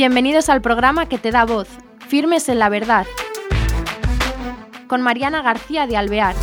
Bienvenidos 0.00 0.48
al 0.48 0.62
programa 0.62 1.10
que 1.10 1.18
te 1.18 1.30
da 1.30 1.44
voz, 1.44 1.68
Firmes 2.08 2.48
en 2.48 2.58
la 2.58 2.70
Verdad, 2.70 3.04
con 4.86 5.02
Mariana 5.02 5.42
García 5.42 5.86
de 5.86 5.98
Alvear. 5.98 6.34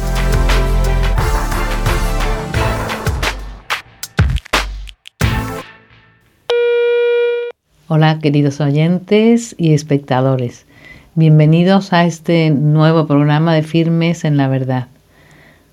Hola 7.88 8.20
queridos 8.20 8.62
oyentes 8.62 9.56
y 9.58 9.74
espectadores, 9.74 10.68
bienvenidos 11.16 11.94
a 11.94 12.06
este 12.06 12.52
nuevo 12.52 13.08
programa 13.08 13.56
de 13.56 13.64
Firmes 13.64 14.24
en 14.24 14.38
la 14.38 14.48
Verdad. 14.50 14.86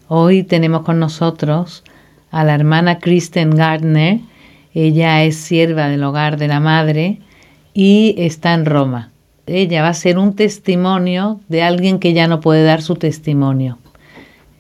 Hoy 0.08 0.42
tenemos 0.42 0.84
con 0.84 0.98
nosotros 0.98 1.84
a 2.30 2.44
la 2.44 2.54
hermana 2.54 2.98
Kristen 2.98 3.50
Gardner, 3.50 4.20
ella 4.72 5.22
es 5.22 5.36
sierva 5.36 5.88
del 5.88 6.02
hogar 6.02 6.38
de 6.38 6.48
la 6.48 6.60
madre 6.60 7.20
y 7.74 8.14
está 8.16 8.54
en 8.54 8.64
Roma. 8.64 9.10
Ella 9.46 9.82
va 9.82 9.88
a 9.88 9.94
ser 9.94 10.16
un 10.16 10.34
testimonio 10.34 11.40
de 11.48 11.62
alguien 11.62 11.98
que 11.98 12.14
ya 12.14 12.28
no 12.28 12.40
puede 12.40 12.64
dar 12.64 12.80
su 12.80 12.94
testimonio. 12.94 13.78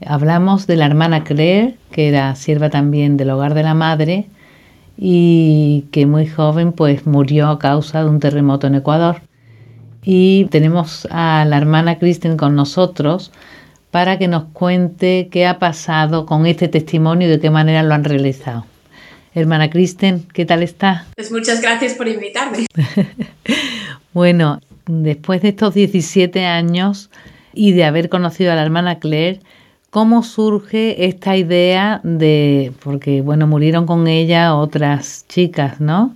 Hablamos 0.04 0.66
de 0.66 0.76
la 0.76 0.84
hermana 0.84 1.24
Claire, 1.24 1.76
que 1.90 2.08
era 2.08 2.34
sierva 2.34 2.68
también 2.68 3.16
del 3.16 3.30
hogar 3.30 3.54
de 3.54 3.62
la 3.62 3.72
madre 3.72 4.26
y 4.98 5.86
que 5.90 6.04
muy 6.04 6.26
joven 6.26 6.72
pues 6.72 7.06
murió 7.06 7.48
a 7.48 7.58
causa 7.58 8.02
de 8.02 8.10
un 8.10 8.20
terremoto 8.20 8.66
en 8.66 8.74
Ecuador. 8.74 9.22
Y 10.02 10.46
tenemos 10.50 11.08
a 11.10 11.46
la 11.46 11.56
hermana 11.56 11.98
Kristen 11.98 12.36
con 12.36 12.54
nosotros 12.54 13.32
para 13.90 14.18
que 14.18 14.28
nos 14.28 14.44
cuente 14.52 15.28
qué 15.30 15.46
ha 15.46 15.58
pasado 15.58 16.26
con 16.26 16.44
este 16.46 16.68
testimonio 16.68 17.28
y 17.28 17.30
de 17.30 17.40
qué 17.40 17.48
manera 17.48 17.82
lo 17.82 17.94
han 17.94 18.04
realizado. 18.04 18.66
Hermana 19.34 19.68
Kristen, 19.68 20.28
¿qué 20.32 20.44
tal 20.44 20.62
está? 20.62 21.06
Pues 21.16 21.32
muchas 21.32 21.60
gracias 21.60 21.94
por 21.94 22.06
invitarme. 22.06 22.66
bueno, 24.12 24.60
después 24.86 25.42
de 25.42 25.48
estos 25.48 25.74
17 25.74 26.46
años 26.46 27.10
y 27.52 27.72
de 27.72 27.84
haber 27.84 28.08
conocido 28.08 28.52
a 28.52 28.54
la 28.54 28.62
hermana 28.62 29.00
Claire, 29.00 29.40
¿cómo 29.90 30.22
surge 30.22 31.06
esta 31.06 31.36
idea 31.36 32.00
de, 32.04 32.72
porque 32.84 33.22
bueno, 33.22 33.48
murieron 33.48 33.86
con 33.86 34.06
ella 34.06 34.54
otras 34.54 35.26
chicas, 35.28 35.80
¿no? 35.80 36.14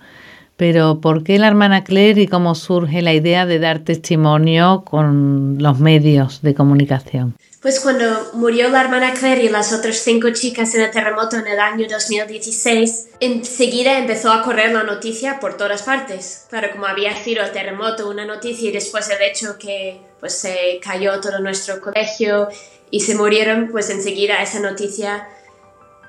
Pero 0.59 1.01
¿por 1.01 1.23
qué 1.23 1.39
la 1.39 1.47
hermana 1.47 1.84
Claire 1.84 2.20
y 2.20 2.27
cómo 2.27 2.56
surge 2.56 3.01
la 3.01 3.14
idea 3.14 3.47
de 3.47 3.61
dar 3.61 3.78
testimonio 3.78 4.83
con 4.84 5.56
los 5.61 5.78
medios 5.78 6.42
de 6.42 6.53
comunicación? 6.53 7.37
Pues 7.62 7.78
cuando 7.78 8.33
murió 8.34 8.69
la 8.69 8.81
hermana 8.81 9.15
Claire 9.15 9.45
y 9.45 9.48
las 9.50 9.73
otras 9.73 9.98
cinco 9.98 10.31
chicas 10.31 10.75
en 10.75 10.81
el 10.83 10.91
terremoto 10.91 11.37
en 11.37 11.47
el 11.47 11.61
año 11.61 11.87
2016, 11.89 13.09
enseguida 13.20 13.98
empezó 13.98 14.33
a 14.33 14.42
correr 14.42 14.73
la 14.73 14.83
noticia 14.83 15.39
por 15.39 15.56
todas 15.56 15.83
partes. 15.83 16.47
Claro, 16.50 16.70
como 16.72 16.87
había 16.87 17.15
sido 17.17 17.45
el 17.45 17.53
terremoto 17.53 18.11
una 18.11 18.25
noticia 18.25 18.69
y 18.69 18.72
después 18.72 19.09
el 19.11 19.22
hecho 19.22 19.59
que 19.59 20.00
pues 20.19 20.34
se 20.34 20.81
cayó 20.83 21.20
todo 21.20 21.39
nuestro 21.39 21.81
colegio 21.81 22.48
y 22.91 23.00
se 23.00 23.15
murieron, 23.15 23.69
pues 23.70 23.91
enseguida 23.91 24.43
esa 24.43 24.59
noticia 24.59 25.28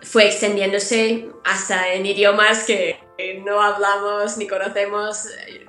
fue 0.02 0.28
extendiéndose 0.28 1.30
hasta 1.44 1.94
en 1.94 2.06
idiomas 2.06 2.64
que 2.64 3.00
no 3.44 3.62
hablamos 3.62 4.38
ni 4.38 4.48
conocemos. 4.48 5.26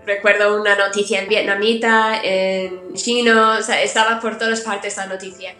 Recuerdo 0.06 0.60
una 0.60 0.76
noticia 0.76 1.20
en 1.20 1.28
vietnamita, 1.28 2.20
en 2.22 2.94
chino, 2.94 3.58
o 3.58 3.62
sea, 3.62 3.82
estaba 3.82 4.20
por 4.20 4.38
todas 4.38 4.60
partes 4.60 4.96
la 4.96 5.06
noticia. 5.06 5.54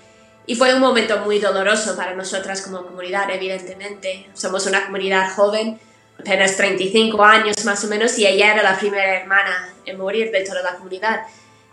Y 0.47 0.55
fue 0.55 0.75
un 0.75 0.81
momento 0.81 1.19
muy 1.19 1.39
doloroso 1.39 1.97
para 1.97 2.15
nosotras 2.15 2.63
como 2.63 2.85
comunidad, 2.85 3.31
evidentemente. 3.31 4.27
Somos 4.35 4.67
una 4.67 4.85
comunidad 4.85 5.33
joven, 5.35 5.79
apenas 6.19 6.57
35 6.57 7.23
años 7.25 7.65
más 7.65 7.85
o 7.85 7.89
menos, 7.89 8.19
y 8.19 8.27
ella 8.27 8.55
era 8.55 8.63
la 8.63 8.79
primera 8.79 9.21
hermana 9.21 9.75
en 9.85 9.99
morir 9.99 10.31
de 10.31 10.45
toda 10.45 10.63
la 10.63 10.77
comunidad. 10.77 11.23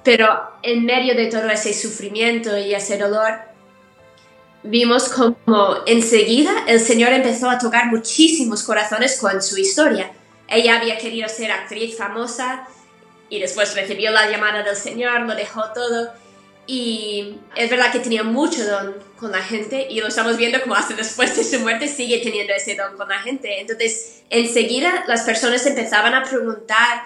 Pero 0.03 0.51
en 0.63 0.85
medio 0.85 1.15
de 1.15 1.27
todo 1.27 1.49
ese 1.49 1.73
sufrimiento 1.73 2.57
y 2.57 2.73
ese 2.73 2.97
dolor, 2.97 3.39
vimos 4.63 5.09
como 5.09 5.77
enseguida 5.85 6.51
el 6.67 6.79
Señor 6.79 7.13
empezó 7.13 7.49
a 7.49 7.57
tocar 7.57 7.87
muchísimos 7.87 8.63
corazones 8.63 9.19
con 9.19 9.41
su 9.41 9.57
historia. 9.57 10.11
Ella 10.47 10.77
había 10.77 10.97
querido 10.97 11.27
ser 11.29 11.51
actriz 11.51 11.97
famosa 11.97 12.67
y 13.29 13.39
después 13.39 13.75
recibió 13.75 14.11
la 14.11 14.29
llamada 14.29 14.63
del 14.63 14.75
Señor, 14.75 15.21
lo 15.21 15.35
dejó 15.35 15.63
todo 15.73 16.11
y 16.65 17.39
es 17.55 17.69
verdad 17.69 17.93
que 17.93 17.99
tenía 17.99 18.23
mucho 18.23 18.65
don 18.65 18.95
con 19.17 19.31
la 19.31 19.41
gente 19.41 19.87
y 19.89 20.01
lo 20.01 20.07
estamos 20.07 20.35
viendo 20.35 20.61
como 20.61 20.75
hasta 20.75 20.95
después 20.95 21.35
de 21.35 21.43
su 21.43 21.59
muerte 21.61 21.87
sigue 21.87 22.19
teniendo 22.19 22.53
ese 22.53 22.75
don 22.75 22.97
con 22.97 23.07
la 23.07 23.19
gente. 23.19 23.61
Entonces, 23.61 24.23
enseguida 24.29 25.05
las 25.07 25.21
personas 25.21 25.65
empezaban 25.65 26.13
a 26.13 26.23
preguntar 26.23 27.05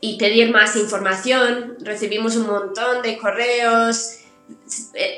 y 0.00 0.18
pedir 0.18 0.50
más 0.50 0.76
información. 0.76 1.76
Recibimos 1.80 2.36
un 2.36 2.46
montón 2.46 3.02
de 3.02 3.16
correos, 3.16 4.18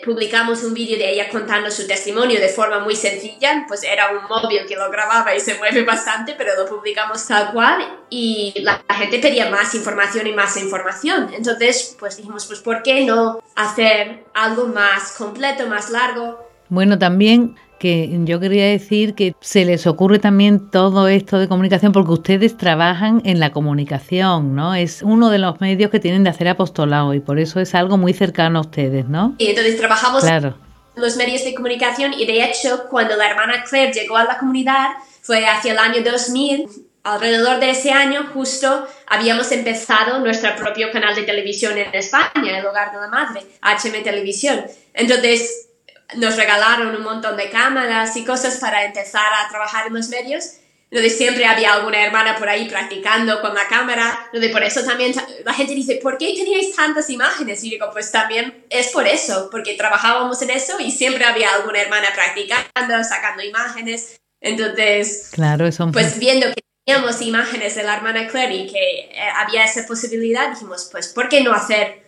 publicamos 0.05 0.63
un 0.65 0.75
vídeo 0.75 0.99
de 0.99 1.11
ella 1.11 1.29
contando 1.31 1.71
su 1.71 1.87
testimonio 1.87 2.41
de 2.41 2.49
forma 2.49 2.81
muy 2.81 2.97
sencilla, 2.97 3.65
pues 3.67 3.83
era 3.83 4.11
un 4.11 4.25
móvil 4.29 4.67
que 4.67 4.77
lo 4.77 4.91
grababa 4.91 5.35
y 5.35 5.41
se 5.41 5.57
mueve 5.57 5.83
bastante, 5.83 6.35
pero 6.37 6.53
lo 6.57 6.69
publicamos 6.69 7.27
tal 7.27 7.53
cual 7.53 8.01
y 8.11 8.55
la, 8.61 8.83
gente 8.91 9.19
pedía 9.19 9.51
más 9.51 9.75
información 9.75 10.27
y 10.27 10.33
más 10.33 10.57
información. 10.57 11.31
Entonces, 11.35 11.97
pues 11.99 12.17
dijimos, 12.17 12.47
pues 12.47 12.61
¿por 12.61 12.83
qué 12.83 13.05
no 13.05 13.41
hacer 13.55 14.25
algo 14.35 14.67
más 14.67 15.13
completo, 15.13 15.67
más 15.67 15.91
largo? 15.91 16.49
Bueno, 16.69 16.99
también 16.99 17.57
que 17.85 18.09
yo 18.25 18.41
quería 18.41 18.65
decir 18.65 19.15
que 19.15 19.35
se 19.43 19.67
les 19.67 19.87
ocurre 19.87 20.19
también 20.19 20.71
todo 20.71 21.07
esto 21.07 21.39
de 21.39 21.49
comunicación 21.49 21.93
porque 21.93 22.13
ustedes 22.13 22.57
trabajan 22.57 23.21
en 23.27 23.41
la 23.41 23.53
comunicación, 23.53 24.55
¿no? 24.55 24.75
Es 24.75 25.03
uno 25.03 25.29
de 25.29 25.37
los 25.37 25.61
medios 25.61 25.91
que 25.91 26.01
tienen 26.01 26.25
de 26.25 26.31
hacer 26.31 26.49
apostolado 26.49 27.13
y 27.13 27.21
por 27.21 27.39
eso 27.39 27.61
es 27.61 27.75
algo 27.75 27.99
muy 27.99 28.15
cercano 28.15 28.61
a 28.61 28.63
ustedes, 28.63 29.07
¿no? 29.07 29.35
Y 29.37 29.49
entonces 29.49 29.77
trabajamos 29.77 30.23
claro. 30.23 30.57
los 30.97 31.19
medios 31.19 31.45
de 31.45 31.55
comunicación 31.55 32.15
y 32.15 32.25
de 32.25 32.45
hecho 32.45 32.85
cuando 32.89 33.17
la 33.17 33.29
hermana 33.29 33.65
Claire 33.69 33.93
llegó 33.93 34.17
a 34.17 34.25
la 34.25 34.39
comunidad 34.39 34.87
fue 35.21 35.47
hacia 35.47 35.73
el 35.73 35.79
año 35.79 36.03
2000 36.03 36.67
alrededor 37.03 37.61
de 37.61 37.69
ese 37.69 37.91
año 37.91 38.31
justo 38.33 38.89
habíamos 39.07 39.53
empezado 39.53 40.21
nuestro 40.21 40.57
propio 40.57 40.91
canal 40.91 41.15
de 41.15 41.25
televisión 41.25 41.77
en 41.77 41.95
España, 41.95 42.59
el 42.59 42.65
hogar 42.65 42.93
de 42.93 42.99
la 42.99 43.09
madre, 43.09 43.43
HM 43.61 44.03
Televisión. 44.03 44.65
Entonces, 44.95 45.69
nos 46.17 46.37
regalaron 46.37 46.95
un 46.95 47.03
montón 47.03 47.37
de 47.37 47.51
cámaras 47.51 48.17
y 48.17 48.25
cosas 48.25 48.59
para 48.59 48.85
empezar 48.85 49.27
a 49.33 49.49
trabajar 49.49 49.87
en 49.87 49.95
los 49.95 50.09
medios. 50.09 50.45
donde 50.91 51.11
siempre 51.11 51.45
había 51.45 51.75
alguna 51.75 52.05
hermana 52.05 52.37
por 52.37 52.49
ahí 52.49 52.69
practicando 52.69 53.41
con 53.41 53.53
la 53.53 53.67
cámara. 53.67 54.29
donde 54.33 54.51
por 54.51 54.63
eso 54.63 54.85
también 54.85 55.13
la 55.45 55.53
gente 55.53 55.75
dice, 55.75 55.99
¿por 56.01 56.19
qué 56.19 56.35
teníais 56.37 56.75
tantas 56.77 57.11
imágenes? 57.11 57.65
Y 57.65 57.71
digo, 57.71 57.89
pues 57.93 58.13
también 58.13 58.65
es 58.71 58.89
por 58.89 59.09
eso, 59.09 59.49
porque 59.51 59.75
trabajábamos 59.75 60.41
en 60.43 60.51
eso 60.51 60.79
y 60.79 60.93
siempre 60.93 61.25
había 61.25 61.53
alguna 61.53 61.81
hermana 61.81 62.09
practicando, 62.15 63.03
sacando 63.03 63.43
imágenes. 63.43 64.21
Entonces, 64.41 65.31
claro, 65.33 65.67
eso 65.67 65.91
pues 65.91 66.19
viendo 66.19 66.47
que 66.55 66.63
teníamos 66.85 67.21
imágenes 67.23 67.75
de 67.75 67.83
la 67.83 67.97
hermana 67.97 68.29
Claire 68.29 68.55
y 68.55 68.67
que 68.67 68.99
eh, 69.11 69.19
había 69.35 69.65
esa 69.65 69.87
posibilidad, 69.87 70.51
dijimos, 70.51 70.89
pues, 70.93 71.09
¿por 71.09 71.29
qué 71.29 71.41
no 71.41 71.53
hacer 71.55 72.05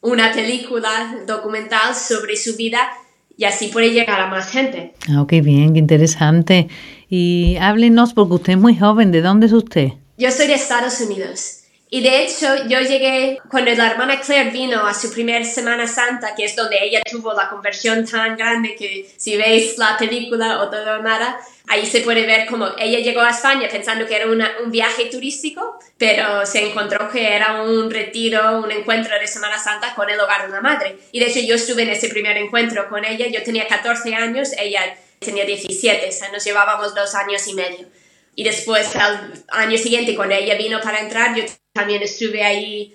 una 0.00 0.32
película 0.32 1.18
documental 1.26 1.94
sobre 1.94 2.36
su 2.36 2.56
vida 2.56 2.90
y 3.38 3.44
así 3.44 3.68
puede 3.68 3.92
llegar 3.92 4.20
a 4.20 4.26
más 4.26 4.50
gente. 4.50 4.92
Ah, 5.08 5.24
qué 5.28 5.40
bien, 5.40 5.72
qué 5.72 5.78
interesante. 5.78 6.68
Y 7.08 7.56
háblenos, 7.60 8.12
porque 8.12 8.34
usted 8.34 8.52
es 8.54 8.58
muy 8.58 8.76
joven, 8.76 9.12
¿de 9.12 9.22
dónde 9.22 9.46
es 9.46 9.52
usted? 9.52 9.92
Yo 10.18 10.32
soy 10.32 10.48
de 10.48 10.54
Estados 10.54 11.00
Unidos. 11.00 11.57
Y 11.90 12.02
de 12.02 12.22
hecho, 12.22 12.66
yo 12.68 12.80
llegué 12.80 13.40
cuando 13.50 13.72
la 13.72 13.90
hermana 13.90 14.20
Claire 14.20 14.50
vino 14.50 14.86
a 14.86 14.92
su 14.92 15.10
primera 15.10 15.42
Semana 15.44 15.86
Santa, 15.86 16.34
que 16.34 16.44
es 16.44 16.54
donde 16.54 16.76
ella 16.82 17.00
tuvo 17.10 17.32
la 17.32 17.48
conversión 17.48 18.06
tan 18.06 18.36
grande 18.36 18.76
que 18.76 19.10
si 19.16 19.38
veis 19.38 19.78
la 19.78 19.96
película 19.96 20.60
o 20.60 20.68
todo 20.68 21.02
nada, 21.02 21.40
ahí 21.66 21.86
se 21.86 22.02
puede 22.02 22.26
ver 22.26 22.46
como 22.46 22.68
ella 22.78 22.98
llegó 22.98 23.22
a 23.22 23.30
España 23.30 23.68
pensando 23.70 24.06
que 24.06 24.16
era 24.16 24.26
un 24.26 24.70
viaje 24.70 25.06
turístico, 25.06 25.78
pero 25.96 26.44
se 26.44 26.68
encontró 26.68 27.08
que 27.08 27.34
era 27.34 27.62
un 27.62 27.90
retiro, 27.90 28.58
un 28.58 28.70
encuentro 28.70 29.18
de 29.18 29.26
Semana 29.26 29.58
Santa 29.58 29.94
con 29.94 30.10
el 30.10 30.20
hogar 30.20 30.46
de 30.46 30.52
la 30.52 30.60
madre. 30.60 30.98
Y 31.12 31.20
de 31.20 31.26
hecho, 31.26 31.40
yo 31.40 31.54
estuve 31.54 31.84
en 31.84 31.90
ese 31.90 32.10
primer 32.10 32.36
encuentro 32.36 32.86
con 32.90 33.02
ella, 33.06 33.26
yo 33.28 33.42
tenía 33.42 33.66
14 33.66 34.14
años, 34.14 34.50
ella 34.58 34.82
tenía 35.20 35.46
17, 35.46 36.06
o 36.06 36.12
sea, 36.12 36.30
nos 36.32 36.44
llevábamos 36.44 36.94
dos 36.94 37.14
años 37.14 37.46
y 37.48 37.54
medio. 37.54 37.88
Y 38.34 38.44
después, 38.44 38.94
al 38.94 39.42
año 39.48 39.76
siguiente, 39.78 40.14
cuando 40.14 40.34
ella 40.36 40.54
vino 40.54 40.80
para 40.80 41.00
entrar, 41.00 41.34
yo 41.34 41.42
también 41.78 42.02
estuve 42.02 42.42
ahí 42.42 42.92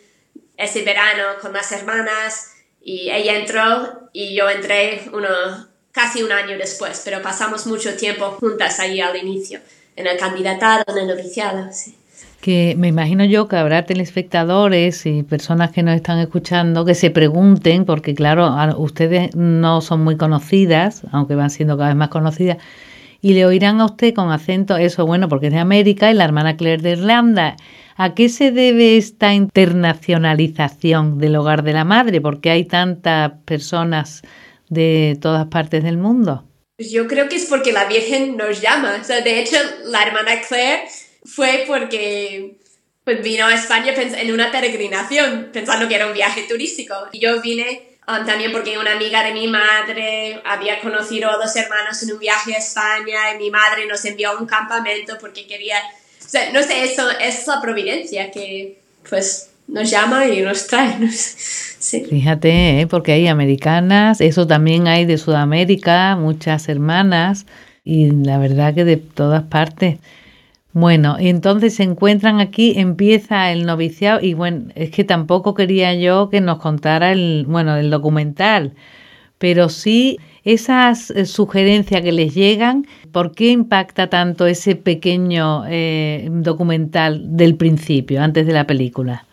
ese 0.57 0.83
verano 0.83 1.39
con 1.41 1.53
las 1.53 1.71
hermanas 1.71 2.51
y 2.83 3.09
ella 3.09 3.39
entró 3.39 4.09
y 4.11 4.35
yo 4.35 4.49
entré 4.49 5.03
uno, 5.13 5.29
casi 5.93 6.21
un 6.21 6.33
año 6.33 6.57
después, 6.57 7.01
pero 7.05 7.21
pasamos 7.21 7.65
mucho 7.65 7.95
tiempo 7.95 8.25
juntas 8.41 8.81
ahí 8.81 8.99
al 8.99 9.15
inicio, 9.15 9.61
en 9.95 10.05
el 10.07 10.17
candidatado, 10.17 10.83
en 10.89 10.97
el 10.97 11.07
noviciado. 11.07 11.69
Que 12.41 12.75
me 12.77 12.89
imagino 12.89 13.23
yo 13.23 13.47
que 13.47 13.55
habrá 13.55 13.85
telespectadores 13.85 15.05
y 15.05 15.23
personas 15.23 15.71
que 15.71 15.81
nos 15.81 15.95
están 15.95 16.19
escuchando 16.19 16.83
que 16.83 16.93
se 16.93 17.09
pregunten, 17.09 17.85
porque 17.85 18.13
claro, 18.13 18.53
ustedes 18.77 19.33
no 19.33 19.79
son 19.79 20.03
muy 20.03 20.17
conocidas, 20.17 21.03
aunque 21.13 21.35
van 21.35 21.51
siendo 21.51 21.77
cada 21.77 21.89
vez 21.89 21.97
más 21.97 22.09
conocidas, 22.09 22.57
y 23.21 23.33
le 23.33 23.45
oirán 23.45 23.79
a 23.79 23.85
usted 23.85 24.13
con 24.13 24.29
acento, 24.29 24.75
eso 24.75 25.05
bueno, 25.05 25.29
porque 25.29 25.47
es 25.47 25.53
de 25.53 25.59
América 25.59 26.11
y 26.11 26.15
la 26.15 26.25
hermana 26.25 26.57
Claire 26.57 26.83
de 26.83 26.91
Irlanda. 26.91 27.55
¿A 27.95 28.15
qué 28.15 28.29
se 28.29 28.51
debe 28.51 28.97
esta 28.97 29.33
internacionalización 29.33 31.19
del 31.19 31.35
hogar 31.35 31.63
de 31.63 31.73
la 31.73 31.83
madre? 31.83 32.21
¿Por 32.21 32.41
qué 32.41 32.49
hay 32.49 32.65
tantas 32.65 33.33
personas 33.45 34.21
de 34.69 35.17
todas 35.21 35.47
partes 35.47 35.83
del 35.83 35.97
mundo? 35.97 36.47
Pues 36.77 36.91
yo 36.91 37.07
creo 37.07 37.29
que 37.29 37.35
es 37.35 37.45
porque 37.45 37.71
la 37.71 37.85
Virgen 37.85 38.35
nos 38.35 38.61
llama. 38.61 38.97
O 38.99 39.03
sea, 39.03 39.21
de 39.21 39.39
hecho, 39.39 39.57
la 39.85 40.03
hermana 40.03 40.41
Claire 40.41 40.83
fue 41.23 41.65
porque 41.67 42.57
pues 43.03 43.21
vino 43.21 43.45
a 43.45 43.53
España 43.53 43.93
en 43.95 44.31
una 44.31 44.51
peregrinación, 44.51 45.49
pensando 45.51 45.87
que 45.87 45.95
era 45.95 46.07
un 46.07 46.13
viaje 46.13 46.43
turístico. 46.43 46.95
Y 47.11 47.19
yo 47.19 47.41
vine 47.41 47.97
um, 48.07 48.25
también 48.25 48.51
porque 48.51 48.77
una 48.77 48.93
amiga 48.93 49.23
de 49.23 49.33
mi 49.33 49.47
madre 49.47 50.41
había 50.45 50.79
conocido 50.79 51.29
a 51.29 51.35
dos 51.35 51.55
hermanos 51.55 52.01
en 52.01 52.13
un 52.13 52.19
viaje 52.19 52.55
a 52.55 52.59
España 52.59 53.33
y 53.35 53.37
mi 53.37 53.51
madre 53.51 53.85
nos 53.85 54.03
envió 54.05 54.31
a 54.31 54.39
un 54.39 54.47
campamento 54.47 55.17
porque 55.19 55.45
quería... 55.45 55.77
O 56.25 56.29
sea, 56.29 56.51
no 56.51 56.61
sé, 56.61 56.83
eso 56.83 57.03
es 57.19 57.45
la 57.47 57.61
providencia 57.61 58.31
que 58.31 58.79
pues 59.09 59.49
nos 59.67 59.89
llama 59.89 60.27
y 60.27 60.41
nos 60.41 60.67
trae. 60.67 60.95
Sí. 61.83 62.05
Fíjate, 62.09 62.79
¿eh? 62.79 62.87
porque 62.87 63.11
hay 63.11 63.27
americanas, 63.27 64.21
eso 64.21 64.47
también 64.47 64.87
hay 64.87 65.03
de 65.03 65.17
Sudamérica, 65.17 66.15
muchas 66.15 66.69
hermanas 66.69 67.45
y 67.83 68.09
la 68.09 68.37
verdad 68.37 68.73
que 68.73 68.85
de 68.85 68.95
todas 68.95 69.43
partes. 69.43 69.99
Bueno, 70.71 71.17
entonces 71.19 71.75
se 71.75 71.83
encuentran 71.83 72.39
aquí, 72.39 72.73
empieza 72.77 73.51
el 73.51 73.65
noviciado 73.65 74.21
y 74.21 74.33
bueno, 74.33 74.71
es 74.75 74.91
que 74.91 75.03
tampoco 75.03 75.53
quería 75.53 75.93
yo 75.93 76.29
que 76.29 76.41
nos 76.41 76.57
contara 76.59 77.11
el, 77.11 77.45
bueno, 77.47 77.75
el 77.75 77.91
documental, 77.91 78.73
pero 79.37 79.69
sí 79.69 80.19
esas 80.43 81.09
eh, 81.11 81.25
sugerencias 81.25 82.01
que 82.01 82.11
les 82.11 82.33
llegan, 82.33 82.87
¿por 83.11 83.33
qué 83.33 83.49
impacta 83.49 84.09
tanto 84.09 84.45
ese 84.45 84.75
pequeño 84.75 85.63
eh, 85.69 86.27
documental 86.31 87.35
del 87.37 87.55
principio, 87.55 88.21
antes 88.21 88.45
de 88.45 88.53
la 88.53 88.67
película? 88.67 89.25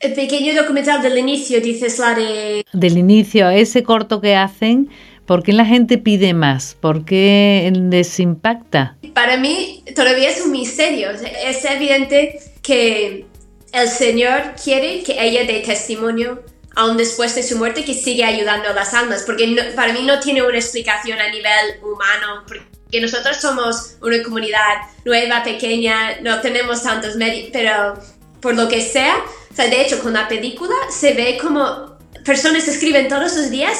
El 0.00 0.12
pequeño 0.12 0.54
documental 0.54 1.02
del 1.02 1.18
inicio, 1.18 1.60
dices 1.60 1.98
la 1.98 2.14
de... 2.14 2.64
Del 2.72 2.98
inicio, 2.98 3.50
ese 3.50 3.82
corto 3.82 4.20
que 4.20 4.36
hacen, 4.36 4.88
¿Por 5.28 5.42
qué 5.42 5.52
la 5.52 5.66
gente 5.66 5.98
pide 5.98 6.32
más? 6.32 6.74
¿Por 6.80 7.04
qué 7.04 7.70
les 7.74 8.18
impacta? 8.18 8.96
Para 9.12 9.36
mí 9.36 9.84
todavía 9.94 10.30
es 10.30 10.40
un 10.40 10.52
misterio. 10.52 11.10
Es 11.10 11.66
evidente 11.66 12.40
que 12.62 13.26
el 13.74 13.88
Señor 13.88 14.54
quiere 14.64 15.02
que 15.02 15.22
ella 15.22 15.44
dé 15.44 15.60
testimonio 15.60 16.42
aún 16.76 16.96
después 16.96 17.34
de 17.34 17.42
su 17.42 17.56
muerte 17.56 17.84
que 17.84 17.94
sigue 17.94 18.24
ayudando 18.24 18.68
a 18.68 18.72
las 18.72 18.94
almas, 18.94 19.22
porque 19.24 19.72
para 19.74 19.92
mí 19.92 20.02
no 20.04 20.20
tiene 20.20 20.42
una 20.42 20.56
explicación 20.56 21.18
a 21.18 21.28
nivel 21.30 21.80
humano, 21.82 22.44
porque 22.46 23.00
nosotros 23.00 23.38
somos 23.40 23.96
una 24.00 24.22
comunidad 24.22 24.82
nueva, 25.04 25.42
pequeña, 25.42 26.20
no 26.20 26.40
tenemos 26.40 26.82
tantos 26.82 27.16
medios, 27.16 27.50
pero 27.52 27.94
por 28.40 28.54
lo 28.54 28.68
que 28.68 28.80
sea, 28.80 29.16
o 29.50 29.54
sea, 29.54 29.66
de 29.66 29.80
hecho 29.82 30.00
con 30.00 30.12
la 30.12 30.28
película 30.28 30.74
se 30.90 31.14
ve 31.14 31.38
como 31.40 31.98
personas 32.24 32.68
escriben 32.68 33.08
todos 33.08 33.36
los 33.36 33.50
días 33.50 33.78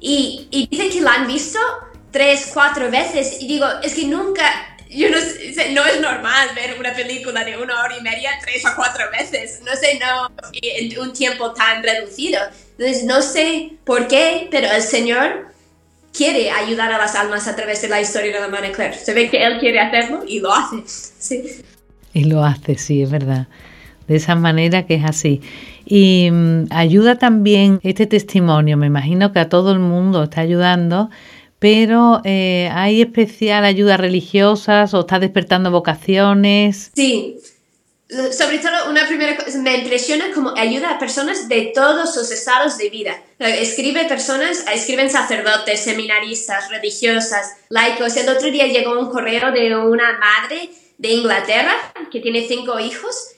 y, 0.00 0.48
y 0.50 0.66
dicen 0.66 0.90
que 0.90 1.00
la 1.00 1.12
han 1.12 1.26
visto 1.26 1.58
tres, 2.10 2.50
cuatro 2.52 2.90
veces 2.90 3.40
y 3.40 3.46
digo, 3.46 3.66
es 3.82 3.94
que 3.94 4.06
nunca, 4.06 4.71
yo 4.94 5.08
no, 5.10 5.16
no 5.16 5.86
es 5.86 6.00
normal 6.00 6.48
ver 6.54 6.76
una 6.78 6.92
película 6.92 7.44
de 7.44 7.56
una 7.56 7.82
hora 7.82 7.96
y 7.96 8.02
media 8.02 8.30
tres 8.44 8.64
o 8.66 8.70
cuatro 8.76 9.04
veces, 9.10 9.60
no 9.64 9.74
sé, 9.76 9.98
no, 9.98 10.30
en 10.52 10.98
un 10.98 11.12
tiempo 11.12 11.52
tan 11.52 11.82
reducido. 11.82 12.40
Entonces, 12.78 13.04
no 13.04 13.22
sé 13.22 13.72
por 13.84 14.08
qué, 14.08 14.48
pero 14.50 14.70
el 14.70 14.82
Señor 14.82 15.52
quiere 16.12 16.50
ayudar 16.50 16.92
a 16.92 16.98
las 16.98 17.14
almas 17.14 17.48
a 17.48 17.56
través 17.56 17.82
de 17.82 17.88
la 17.88 18.00
historia 18.00 18.32
de 18.32 18.40
la 18.40 18.48
Madre 18.48 18.72
Claire. 18.72 18.96
Se 18.96 19.14
ve 19.14 19.30
que 19.30 19.44
Él 19.44 19.58
quiere 19.58 19.80
hacerlo 19.80 20.22
y 20.26 20.40
lo 20.40 20.52
hace. 20.52 20.82
Sí. 20.86 21.62
Y 22.14 22.24
lo 22.24 22.44
hace, 22.44 22.76
sí, 22.76 23.02
es 23.02 23.10
verdad. 23.10 23.46
De 24.08 24.16
esa 24.16 24.34
manera 24.34 24.86
que 24.86 24.96
es 24.96 25.04
así. 25.04 25.40
Y 25.86 26.28
mm, 26.30 26.66
ayuda 26.70 27.16
también 27.16 27.80
este 27.82 28.06
testimonio, 28.06 28.76
me 28.76 28.86
imagino 28.86 29.32
que 29.32 29.38
a 29.38 29.48
todo 29.48 29.72
el 29.72 29.78
mundo 29.78 30.24
está 30.24 30.40
ayudando, 30.40 31.10
pero 31.62 32.20
eh, 32.24 32.68
¿hay 32.72 33.00
especial 33.00 33.64
ayuda 33.64 33.96
religiosas 33.96 34.94
o 34.94 35.00
está 35.02 35.20
despertando 35.20 35.70
vocaciones? 35.70 36.90
Sí, 36.92 37.38
sobre 38.36 38.58
todo 38.58 38.90
una 38.90 39.06
primera 39.06 39.36
cosa, 39.36 39.56
me 39.58 39.76
impresiona 39.76 40.32
cómo 40.34 40.52
ayuda 40.56 40.90
a 40.90 40.98
personas 40.98 41.48
de 41.48 41.70
todos 41.72 42.16
los 42.16 42.32
estados 42.32 42.78
de 42.78 42.90
vida. 42.90 43.22
Escribe 43.38 44.06
personas, 44.06 44.64
escriben 44.74 45.08
sacerdotes, 45.08 45.78
seminaristas, 45.78 46.68
religiosas, 46.68 47.52
laicos. 47.68 48.16
El 48.16 48.28
otro 48.28 48.50
día 48.50 48.66
llegó 48.66 48.98
un 48.98 49.08
correo 49.08 49.52
de 49.52 49.76
una 49.76 50.18
madre 50.18 50.68
de 50.98 51.10
Inglaterra 51.10 51.74
que 52.10 52.18
tiene 52.18 52.44
cinco 52.48 52.80
hijos 52.80 53.36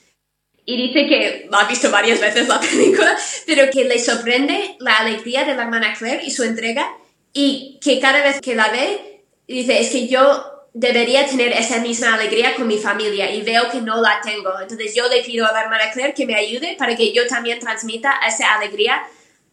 y 0.65 0.77
dice 0.77 1.07
que 1.07 1.47
ha 1.51 1.67
visto 1.67 1.91
varias 1.91 2.19
veces 2.19 2.47
la 2.47 2.59
película, 2.59 3.15
pero 3.45 3.69
que 3.71 3.83
le 3.83 3.99
sorprende 3.99 4.77
la 4.79 4.97
alegría 4.97 5.43
de 5.43 5.55
la 5.55 5.65
hermana 5.65 5.93
Claire 5.93 6.25
y 6.25 6.31
su 6.31 6.41
entrega 6.41 6.91
y 7.35 7.79
que 7.83 7.99
cada 7.99 8.23
vez 8.23 8.41
que 8.41 8.55
la 8.55 8.69
ve, 8.69 9.21
dice, 9.47 9.79
es 9.79 9.91
que 9.91 10.07
yo 10.07 10.67
debería 10.73 11.27
tener 11.27 11.51
esa 11.51 11.77
misma 11.79 12.15
alegría 12.15 12.55
con 12.55 12.65
mi 12.65 12.79
familia 12.79 13.29
y 13.31 13.43
veo 13.43 13.69
que 13.69 13.81
no 13.81 14.01
la 14.01 14.19
tengo. 14.21 14.59
Entonces 14.59 14.95
yo 14.95 15.07
le 15.07 15.23
pido 15.23 15.45
a 15.45 15.51
la 15.51 15.61
hermana 15.61 15.91
Claire 15.91 16.15
que 16.15 16.25
me 16.25 16.35
ayude 16.35 16.75
para 16.79 16.95
que 16.95 17.13
yo 17.13 17.27
también 17.27 17.59
transmita 17.59 18.15
esa 18.27 18.55
alegría 18.55 19.03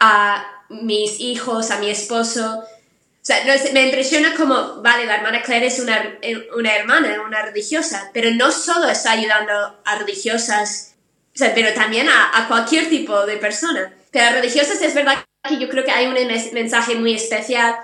a 0.00 0.64
mis 0.70 1.20
hijos, 1.20 1.70
a 1.70 1.78
mi 1.78 1.90
esposo. 1.90 2.60
O 2.60 3.24
sea, 3.24 3.44
me 3.74 3.82
impresiona 3.82 4.34
como, 4.34 4.80
vale, 4.80 5.04
la 5.04 5.16
hermana 5.16 5.42
Claire 5.42 5.66
es 5.66 5.78
una, 5.78 6.18
una 6.56 6.74
hermana, 6.74 7.20
una 7.26 7.42
religiosa, 7.42 8.10
pero 8.14 8.30
no 8.30 8.50
solo 8.50 8.88
está 8.88 9.10
ayudando 9.12 9.52
a 9.84 9.98
religiosas 9.98 10.92
o 11.34 11.38
sea, 11.38 11.54
pero 11.54 11.72
también 11.72 12.08
a, 12.08 12.46
cualquier 12.46 12.88
tipo 12.88 13.24
de 13.24 13.38
persona. 13.38 13.92
Pero 14.10 14.36
religiosas 14.36 14.80
es 14.82 14.94
verdad 14.94 15.24
que 15.48 15.58
yo 15.58 15.68
creo 15.68 15.84
que 15.84 15.90
hay 15.90 16.06
un 16.06 16.14
mensaje 16.52 16.94
muy 16.94 17.14
especial 17.14 17.74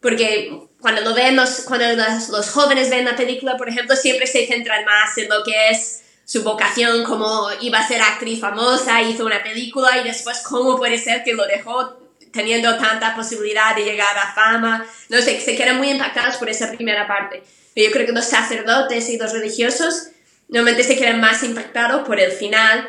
porque 0.00 0.52
cuando 0.80 1.00
lo 1.00 1.14
vemos, 1.14 1.64
cuando 1.66 1.86
los, 1.94 2.50
jóvenes 2.50 2.90
ven 2.90 3.04
la 3.04 3.16
película, 3.16 3.56
por 3.56 3.68
ejemplo, 3.68 3.96
siempre 3.96 4.26
se 4.26 4.46
centran 4.46 4.84
más 4.84 5.16
en 5.18 5.28
lo 5.28 5.42
que 5.42 5.70
es 5.70 6.02
su 6.24 6.44
vocación, 6.44 7.02
como 7.04 7.48
iba 7.62 7.78
a 7.78 7.88
ser 7.88 8.00
actriz 8.00 8.40
famosa, 8.40 9.02
hizo 9.02 9.24
una 9.24 9.42
película 9.42 9.98
y 9.98 10.04
después 10.04 10.40
cómo 10.40 10.76
puede 10.76 10.98
ser 10.98 11.24
que 11.24 11.32
lo 11.32 11.46
dejó 11.46 11.98
teniendo 12.32 12.76
tanta 12.76 13.16
posibilidad 13.16 13.74
de 13.74 13.84
llegar 13.84 14.16
a 14.16 14.34
fama. 14.34 14.86
No 15.08 15.20
sé, 15.20 15.40
se 15.40 15.56
quedan 15.56 15.78
muy 15.78 15.90
impactados 15.90 16.36
por 16.36 16.50
esa 16.50 16.70
primera 16.70 17.08
parte. 17.08 17.42
Yo 17.74 17.90
creo 17.90 18.06
que 18.06 18.12
los 18.12 18.26
sacerdotes 18.26 19.08
y 19.08 19.16
los 19.16 19.32
religiosos 19.32 20.08
normalmente 20.48 20.84
se 20.84 20.96
quedan 20.96 21.20
más 21.20 21.42
impactados 21.42 22.06
por 22.06 22.20
el 22.20 22.30
final 22.30 22.88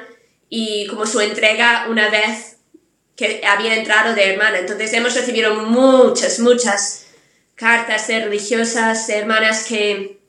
y 0.50 0.86
como 0.88 1.05
su 1.05 1.22
entrega 1.22 1.88
una 1.89 2.10
vez 2.10 2.59
que 3.20 3.42
había 3.46 3.76
entrado 3.76 4.16
de 4.16 4.32
hermana. 4.32 4.60
Entonces 4.60 4.94
hemos 4.94 5.14
recibido 5.14 5.54
muchas, 5.56 6.40
muchas 6.40 7.08
cartas 7.54 8.08
de 8.08 8.22
religiosas, 8.22 9.08
de 9.08 9.18
hermanas 9.18 9.66
que 9.68 10.20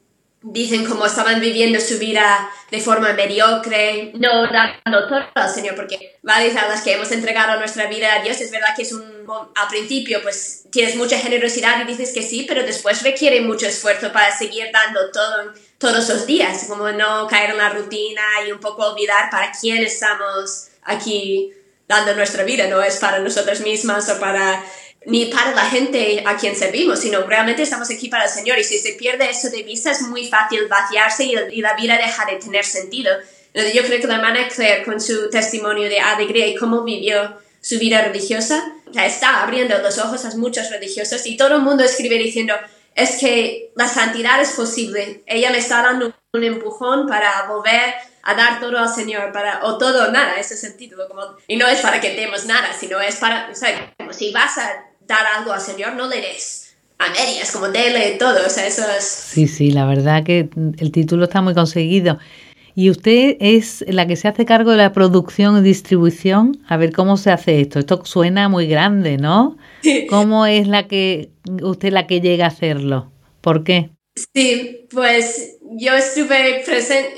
dicen 0.43 0.85
cómo 0.85 1.07
estaban 1.07 1.41
viviendo 1.41 1.79
su 1.79 1.99
vida 1.99 2.51
de 2.73 2.81
forma 2.81 3.13
mediocre, 3.13 4.11
no 4.15 4.43
dando 4.51 5.07
todo 5.07 5.21
al 5.35 5.55
Señor, 5.55 5.77
porque 5.77 6.17
varias 6.23 6.57
a 6.57 6.67
las 6.67 6.83
que 6.83 6.95
hemos 6.95 7.13
entregado 7.13 7.59
nuestra 7.61 7.87
vida 7.87 8.15
a 8.15 8.23
Dios, 8.23 8.41
es 8.41 8.51
verdad 8.51 8.75
que 8.75 8.83
es 8.83 8.93
un, 8.93 9.05
al 9.55 9.69
principio 9.69 10.21
pues 10.23 10.65
tienes 10.73 10.97
mucha 10.97 11.19
generosidad 11.19 11.81
y 11.81 11.85
dices 11.85 12.13
que 12.13 12.23
sí, 12.23 12.45
pero 12.49 12.65
después 12.65 13.03
requiere 13.03 13.41
mucho 13.41 13.67
esfuerzo 13.67 14.13
para 14.13 14.37
seguir 14.37 14.67
dando 14.73 15.13
todo 15.13 15.53
todos 15.79 16.09
los 16.09 16.27
días, 16.27 16.65
como 16.69 16.91
no 16.91 17.27
caer 17.29 17.51
en 17.51 17.59
la 17.59 17.71
rutina 17.71 18.23
y 18.47 18.53
un 18.53 18.59
poco 18.59 18.85
olvidar 18.91 19.31
para 19.31 19.53
quién 19.53 19.83
estamos 19.83 20.69
aquí 20.83 21.55
dando 21.91 22.15
nuestra 22.15 22.45
vida, 22.45 22.69
no 22.69 22.81
es 22.81 22.99
para 22.99 23.19
nosotras 23.19 23.61
mismas 23.61 24.09
o 24.09 24.21
para 24.21 24.65
ni 25.07 25.27
para 25.27 25.55
la 25.55 25.65
gente 25.65 26.23
a 26.25 26.37
quien 26.37 26.55
servimos, 26.55 27.01
sino 27.01 27.23
realmente 27.23 27.63
estamos 27.63 27.91
aquí 27.91 28.09
para 28.09 28.25
el 28.25 28.31
Señor 28.31 28.59
y 28.59 28.65
si 28.65 28.79
se 28.79 28.93
pierde 28.93 29.29
eso 29.29 29.49
de 29.51 29.63
vista 29.63 29.91
es 29.91 30.03
muy 30.03 30.29
fácil 30.29 30.69
vaciarse 30.69 31.25
y, 31.25 31.61
la 31.61 31.75
vida 31.75 31.97
deja 31.97 32.27
de 32.27 32.37
tener 32.37 32.65
sentido. 32.65 33.11
Yo 33.55 33.83
creo 33.83 34.01
que 34.01 34.07
la 34.07 34.17
hermana 34.17 34.47
Claire 34.49 34.85
con 34.85 35.01
su 35.01 35.29
testimonio 35.31 35.89
de 35.89 35.99
alegría 35.99 36.47
y 36.47 36.55
cómo 36.55 36.85
vivió 36.85 37.39
su 37.61 37.79
vida 37.79 38.03
religiosa, 38.03 38.63
está 38.95 39.43
abriendo 39.43 39.79
los 39.79 39.99
ojos 39.99 40.25
a 40.25 40.37
muchos 40.37 40.71
religiosos 40.71 41.27
y 41.27 41.37
todo 41.37 41.57
el 41.57 41.63
mundo 41.63 41.83
escribe 41.83 42.17
diciendo, 42.17 42.55
es 42.95 43.17
que 43.17 43.73
la 43.75 43.89
santidad 43.89 44.41
es 44.41 44.53
posible. 44.53 45.23
Ella 45.27 45.51
me 45.51 45.59
está 45.59 45.83
dando 45.83 46.15
un 46.33 46.45
empujón 46.45 47.09
para 47.09 47.47
volver 47.49 47.95
a 48.31 48.35
dar 48.35 48.61
todo 48.61 48.79
al 48.79 48.89
Señor, 48.89 49.33
para, 49.33 49.65
o 49.65 49.79
todo 49.79 50.09
o 50.09 50.11
nada, 50.11 50.39
ese 50.39 50.57
sentido. 50.57 51.09
Como, 51.09 51.23
y 51.47 51.57
no 51.57 51.67
es 51.67 51.81
para 51.81 52.01
que 52.01 52.15
demos 52.15 52.47
nada, 52.47 52.73
sino 52.79 53.01
es 53.01 53.17
para, 53.17 53.49
o 53.51 53.55
sea, 53.55 53.93
como 53.99 54.13
si 54.13 54.33
vas 54.33 54.59
a 54.59 54.85
dar 55.07 55.27
algo 55.39 55.53
al 55.53 55.61
Señor, 55.61 55.95
no 55.95 56.09
le 56.09 56.21
des 56.21 56.77
a 56.99 57.09
medias, 57.11 57.51
como 57.51 57.69
dele 57.69 58.17
todo, 58.19 58.47
o 58.47 58.51
sea, 58.51 58.67
eso 58.67 58.83
es... 58.97 59.05
Sí, 59.05 59.49
sí, 59.49 59.71
la 59.71 59.87
verdad 59.87 60.23
que 60.23 60.51
el 60.79 60.93
título 60.93 61.25
está 61.25 61.41
muy 61.41 61.55
conseguido. 61.55 62.19
Y 62.75 62.91
usted 62.91 63.37
es 63.41 63.85
la 63.89 64.07
que 64.07 64.17
se 64.17 64.29
hace 64.29 64.45
cargo 64.45 64.71
de 64.71 64.77
la 64.77 64.93
producción 64.93 65.59
y 65.59 65.63
distribución. 65.63 66.63
A 66.69 66.77
ver 66.77 66.93
cómo 66.93 67.17
se 67.17 67.31
hace 67.31 67.61
esto. 67.61 67.79
Esto 67.79 68.03
suena 68.05 68.49
muy 68.49 68.67
grande, 68.67 69.17
¿no? 69.19 69.57
¿Cómo 70.09 70.47
es 70.47 70.69
la 70.69 70.87
que 70.87 71.31
usted 71.63 71.93
la 71.93 72.07
que 72.07 72.21
llega 72.21 72.45
a 72.45 72.49
hacerlo? 72.49 73.11
¿Por 73.41 73.65
qué? 73.65 73.91
Sí, 74.35 74.87
pues 74.91 75.59
yo 75.73 75.95
estuve 75.95 76.63
presente, 76.65 77.11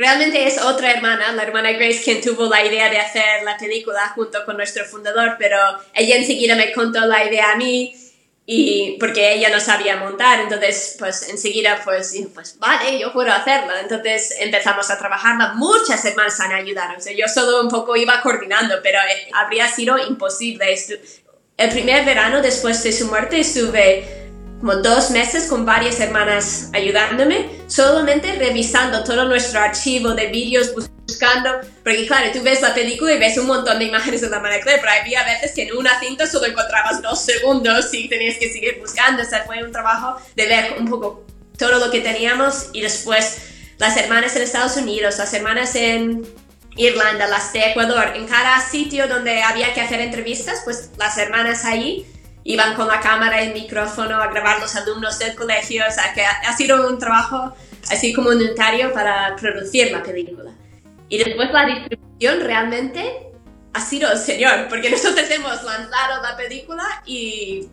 realmente 0.00 0.46
es 0.46 0.58
otra 0.62 0.92
hermana, 0.92 1.30
la 1.32 1.42
hermana 1.42 1.72
Grace, 1.72 2.00
quien 2.02 2.22
tuvo 2.22 2.48
la 2.48 2.64
idea 2.64 2.88
de 2.88 2.98
hacer 2.98 3.42
la 3.44 3.58
película 3.58 4.08
junto 4.14 4.46
con 4.46 4.56
nuestro 4.56 4.86
fundador, 4.86 5.36
pero 5.38 5.58
ella 5.92 6.16
enseguida 6.16 6.56
me 6.56 6.72
contó 6.72 7.00
la 7.04 7.22
idea 7.22 7.52
a 7.52 7.56
mí 7.56 7.94
y 8.46 8.96
porque 8.98 9.34
ella 9.34 9.50
no 9.50 9.60
sabía 9.60 9.96
montar, 9.96 10.40
entonces 10.40 10.96
pues 10.98 11.28
enseguida 11.28 11.82
pues 11.84 12.16
pues 12.34 12.58
vale, 12.58 12.98
yo 12.98 13.12
puedo 13.12 13.30
hacerla, 13.30 13.78
entonces 13.82 14.36
empezamos 14.40 14.90
a 14.90 14.98
trabajarla, 14.98 15.52
muchas 15.56 16.02
hermanas 16.06 16.40
han 16.40 16.52
ayudado, 16.52 16.96
o 16.96 17.00
sea, 17.00 17.12
yo 17.12 17.28
solo 17.28 17.60
un 17.60 17.68
poco 17.68 17.94
iba 17.94 18.22
coordinando, 18.22 18.76
pero 18.82 18.98
eh, 19.00 19.28
habría 19.34 19.68
sido 19.68 19.98
imposible. 19.98 20.74
El 21.58 21.68
primer 21.68 22.06
verano 22.06 22.40
después 22.40 22.82
de 22.82 22.92
su 22.94 23.06
muerte 23.06 23.40
estuve 23.40 24.19
como 24.60 24.76
dos 24.76 25.10
meses 25.10 25.46
con 25.46 25.64
varias 25.64 25.98
hermanas 26.00 26.68
ayudándome, 26.74 27.48
solamente 27.66 28.34
revisando 28.34 29.02
todo 29.02 29.24
nuestro 29.24 29.60
archivo 29.60 30.10
de 30.10 30.26
vídeos, 30.26 30.72
buscando, 30.74 31.60
porque 31.82 32.06
claro, 32.06 32.30
tú 32.32 32.42
ves 32.42 32.60
la 32.60 32.74
película 32.74 33.14
y 33.14 33.18
ves 33.18 33.38
un 33.38 33.46
montón 33.46 33.78
de 33.78 33.86
imágenes 33.86 34.20
de 34.20 34.28
la 34.28 34.40
Claire, 34.40 34.80
pero 34.80 34.92
había 35.00 35.24
veces 35.24 35.52
que 35.54 35.62
en 35.62 35.76
una 35.76 35.98
cinta 35.98 36.26
solo 36.26 36.46
encontrabas 36.46 37.00
dos 37.00 37.22
segundos 37.22 37.92
y 37.94 38.08
tenías 38.08 38.36
que 38.38 38.52
seguir 38.52 38.78
buscando, 38.78 39.22
o 39.22 39.26
sea, 39.26 39.44
fue 39.44 39.64
un 39.64 39.72
trabajo 39.72 40.20
de 40.36 40.46
ver 40.46 40.74
un 40.78 40.88
poco 40.88 41.24
todo 41.56 41.78
lo 41.78 41.90
que 41.90 42.00
teníamos 42.00 42.68
y 42.72 42.82
después 42.82 43.38
las 43.78 43.96
hermanas 43.96 44.36
en 44.36 44.42
Estados 44.42 44.76
Unidos, 44.76 45.16
las 45.18 45.32
hermanas 45.32 45.74
en 45.74 46.22
Irlanda, 46.76 47.26
las 47.26 47.52
de 47.54 47.70
Ecuador, 47.70 48.12
en 48.14 48.26
cada 48.26 48.60
sitio 48.60 49.08
donde 49.08 49.42
había 49.42 49.72
que 49.72 49.80
hacer 49.80 50.00
entrevistas, 50.00 50.60
pues 50.64 50.90
las 50.98 51.16
hermanas 51.16 51.64
ahí 51.64 52.06
iban 52.44 52.74
con 52.74 52.88
la 52.88 53.00
cámara 53.00 53.42
y 53.42 53.48
el 53.48 53.54
micrófono 53.54 54.16
a 54.16 54.28
grabar 54.28 54.60
los 54.60 54.74
alumnos 54.76 55.18
del 55.18 55.34
colegio, 55.34 55.84
o 55.86 55.92
sea 55.92 56.12
que 56.14 56.24
ha, 56.24 56.56
sido 56.56 56.88
un 56.88 56.98
trabajo 56.98 57.54
así 57.90 58.12
comunitario 58.12 58.92
para 58.92 59.36
producir 59.36 59.90
la 59.92 60.02
película. 60.02 60.52
Y 61.08 61.18
después 61.18 61.50
la 61.52 61.66
distribución 61.66 62.40
realmente 62.40 63.30
ha 63.72 63.80
sido 63.80 64.10
el 64.10 64.18
Señor, 64.18 64.68
porque 64.68 64.90
nosotros 64.90 65.28
hemos 65.30 65.62
lanzado 65.62 66.22
la 66.22 66.36
película 66.36 66.84
y 67.04 67.68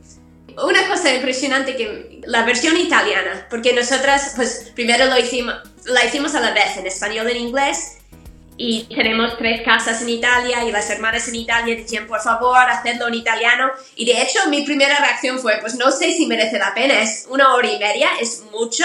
una 0.63 0.87
cosa 0.87 1.13
impresionante 1.13 1.75
que 1.75 2.21
la 2.25 2.43
versión 2.43 2.77
italiana, 2.77 3.47
porque 3.49 3.73
nosotras 3.73 4.33
pues 4.35 4.71
primero 4.75 5.05
lo 5.05 5.17
hicimos, 5.17 5.55
la 5.85 6.03
hicimos 6.05 6.35
a 6.35 6.39
la 6.39 6.51
vez 6.51 6.77
en 6.77 6.87
español 6.87 7.27
y 7.29 7.31
en 7.31 7.37
inglés 7.37 7.96
y 8.57 8.83
tenemos 8.93 9.37
tres 9.37 9.61
casas 9.61 10.01
en 10.01 10.09
Italia 10.09 10.63
y 10.63 10.71
las 10.71 10.89
hermanas 10.89 11.27
en 11.27 11.35
Italia 11.35 11.75
decían, 11.75 12.07
por 12.07 12.19
favor, 12.21 12.57
hacedlo 12.57 13.07
en 13.07 13.13
italiano. 13.13 13.69
Y 13.95 14.05
de 14.05 14.21
hecho, 14.21 14.39
mi 14.49 14.63
primera 14.63 14.97
reacción 14.97 15.39
fue, 15.39 15.57
pues 15.61 15.75
no 15.75 15.91
sé 15.91 16.11
si 16.13 16.25
merece 16.25 16.57
la 16.57 16.73
pena, 16.73 16.99
es 17.01 17.27
una 17.29 17.53
hora 17.53 17.71
y 17.71 17.77
media, 17.77 18.09
es 18.19 18.43
mucho. 18.51 18.83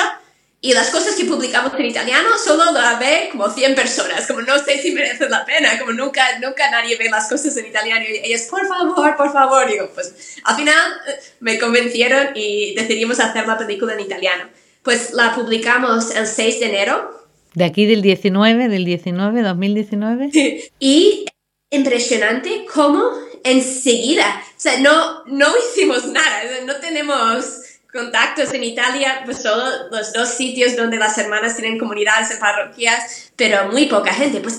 Y 0.60 0.74
las 0.74 0.90
cosas 0.90 1.16
que 1.16 1.24
publicamos 1.24 1.72
en 1.74 1.86
italiano 1.86 2.28
solo 2.38 2.66
lo 2.66 2.98
ve 2.98 3.30
como 3.32 3.48
100 3.48 3.74
personas, 3.74 4.26
como 4.28 4.42
no 4.42 4.58
sé 4.58 4.78
si 4.78 4.92
merece 4.92 5.28
la 5.28 5.44
pena, 5.44 5.76
como 5.78 5.92
nunca, 5.92 6.38
nunca 6.38 6.70
nadie 6.70 6.96
ve 6.96 7.08
las 7.10 7.28
cosas 7.28 7.56
en 7.56 7.66
italiano. 7.66 8.04
Y 8.08 8.18
ellas, 8.24 8.42
por 8.42 8.66
favor, 8.68 9.16
por 9.16 9.32
favor. 9.32 9.66
digo, 9.66 9.90
pues 9.94 10.36
al 10.44 10.54
final 10.54 11.00
eh, 11.08 11.18
me 11.40 11.58
convencieron 11.58 12.28
y 12.34 12.74
decidimos 12.76 13.18
hacer 13.18 13.48
la 13.48 13.58
película 13.58 13.94
en 13.94 14.00
italiano. 14.00 14.48
Pues 14.82 15.12
la 15.12 15.34
publicamos 15.34 16.14
el 16.14 16.26
6 16.26 16.60
de 16.60 16.66
enero 16.66 17.21
de 17.54 17.64
aquí 17.64 17.86
del 17.86 18.02
19, 18.02 18.68
del 18.68 18.84
19, 18.84 19.42
2019. 19.42 20.30
y 20.78 21.26
impresionante 21.70 22.66
cómo 22.72 23.10
enseguida, 23.44 24.42
o 24.48 24.60
sea, 24.60 24.78
no, 24.80 25.24
no 25.26 25.48
hicimos 25.58 26.06
nada, 26.06 26.42
no 26.66 26.76
tenemos 26.76 27.62
contactos 27.92 28.54
en 28.54 28.64
Italia, 28.64 29.22
pues 29.24 29.42
solo 29.42 29.64
los 29.90 30.12
dos 30.12 30.28
sitios 30.30 30.76
donde 30.76 30.96
las 30.96 31.16
hermanas 31.18 31.56
tienen 31.56 31.78
comunidades 31.78 32.30
en 32.30 32.38
parroquias, 32.38 33.32
pero 33.36 33.70
muy 33.70 33.86
poca 33.86 34.14
gente. 34.14 34.40
Pues 34.40 34.58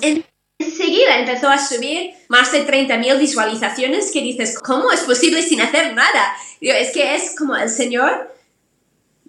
enseguida 0.60 1.20
empezó 1.20 1.50
a 1.50 1.58
subir 1.58 2.14
más 2.30 2.52
de 2.52 2.68
30.000 2.68 3.20
visualizaciones 3.20 4.12
que 4.12 4.22
dices, 4.22 4.60
¿cómo 4.60 4.92
es 4.92 5.02
posible 5.02 5.42
sin 5.42 5.62
hacer 5.62 5.94
nada? 5.94 6.36
es 6.62 6.92
que 6.92 7.16
es 7.16 7.36
como 7.36 7.56
el 7.56 7.70
Señor 7.70 8.34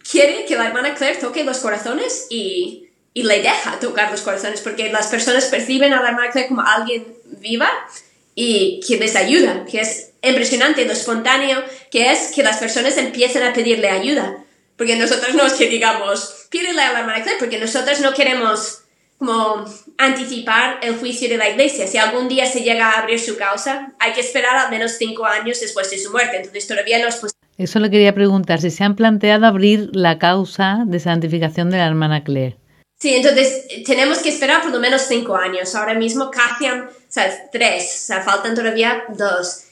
quiere 0.09 0.45
que 0.45 0.55
la 0.55 0.67
hermana 0.67 0.95
Claire 0.95 1.19
toque 1.19 1.43
los 1.43 1.59
corazones 1.59 2.27
y 2.31 2.84
y 3.15 3.23
le 3.23 3.41
deja 3.41 3.79
tocar 3.79 4.11
los 4.11 4.23
corazones 4.23 4.61
porque 4.61 4.91
las 4.91 5.07
personas 5.07 5.45
perciben 5.47 5.95
a 5.95 6.03
la 6.03 6.13
marca 6.13 6.47
como 6.49 6.63
alguien 6.63 7.07
viva 7.41 7.71
y 8.35 8.81
que 8.87 8.97
les 8.97 9.15
ayuda, 9.15 9.65
que 9.65 9.81
es 9.81 10.11
impresionante 10.21 10.85
lo 10.85 10.93
espontáneo 10.93 11.63
que 11.91 12.11
es 12.11 12.33
que 12.35 12.43
las 12.43 12.59
personas 12.59 12.97
empiecen 12.99 13.45
a 13.45 13.53
pedirle 13.53 13.89
ayuda. 13.89 14.39
Porque 14.77 14.97
nosotros 14.97 15.37
no 15.37 15.47
es 15.47 15.53
que 15.53 15.69
digamos, 15.69 16.49
pídele 16.51 16.83
a 16.83 16.93
la 16.93 17.01
hermana 17.01 17.25
porque 17.39 17.59
nosotros 17.59 18.01
no 18.01 18.13
queremos 18.13 18.81
como 19.19 19.65
anticipar 19.97 20.81
el 20.83 20.97
juicio 20.97 21.29
de 21.29 21.37
la 21.37 21.49
iglesia. 21.49 21.87
Si 21.87 21.97
algún 21.97 22.29
día 22.29 22.47
se 22.47 22.63
llega 22.63 22.91
a 22.91 23.01
abrir 23.01 23.21
su 23.21 23.37
causa, 23.37 23.93
hay 24.01 24.13
que 24.13 24.21
esperar 24.21 24.57
al 24.57 24.71
menos 24.71 24.93
cinco 24.99 25.25
años 25.25 25.61
después 25.61 25.89
de 25.91 25.99
su 25.99 26.11
muerte. 26.11 26.39
Entonces 26.39 26.67
todavía 26.67 26.99
no 26.99 27.09
es 27.09 27.15
posible. 27.15 27.39
Eso 27.57 27.79
le 27.79 27.89
quería 27.89 28.13
preguntar, 28.13 28.61
si 28.61 28.71
se 28.71 28.83
han 28.83 28.97
planteado 28.97 29.47
abrir 29.47 29.91
la 29.93 30.19
causa 30.19 30.83
de 30.87 30.99
santificación 30.99 31.71
de 31.71 31.77
la 31.77 31.87
hermana 31.87 32.25
Claire. 32.25 32.57
Sí, 33.05 33.15
entonces 33.15 33.67
tenemos 33.85 34.21
que 34.21 34.31
esperar 34.31 34.63
por 34.63 34.71
lo 34.71 34.81
menos 34.81 35.03
cinco 35.03 35.37
años. 35.37 35.75
Ahora 35.75 35.93
mismo 35.93 36.31
casi 36.31 36.65
han, 36.65 36.85
o 36.85 36.91
sea, 37.07 37.51
tres, 37.53 37.85
o 37.85 38.07
sea, 38.07 38.23
faltan 38.23 38.55
todavía 38.55 39.05
dos. 39.09 39.65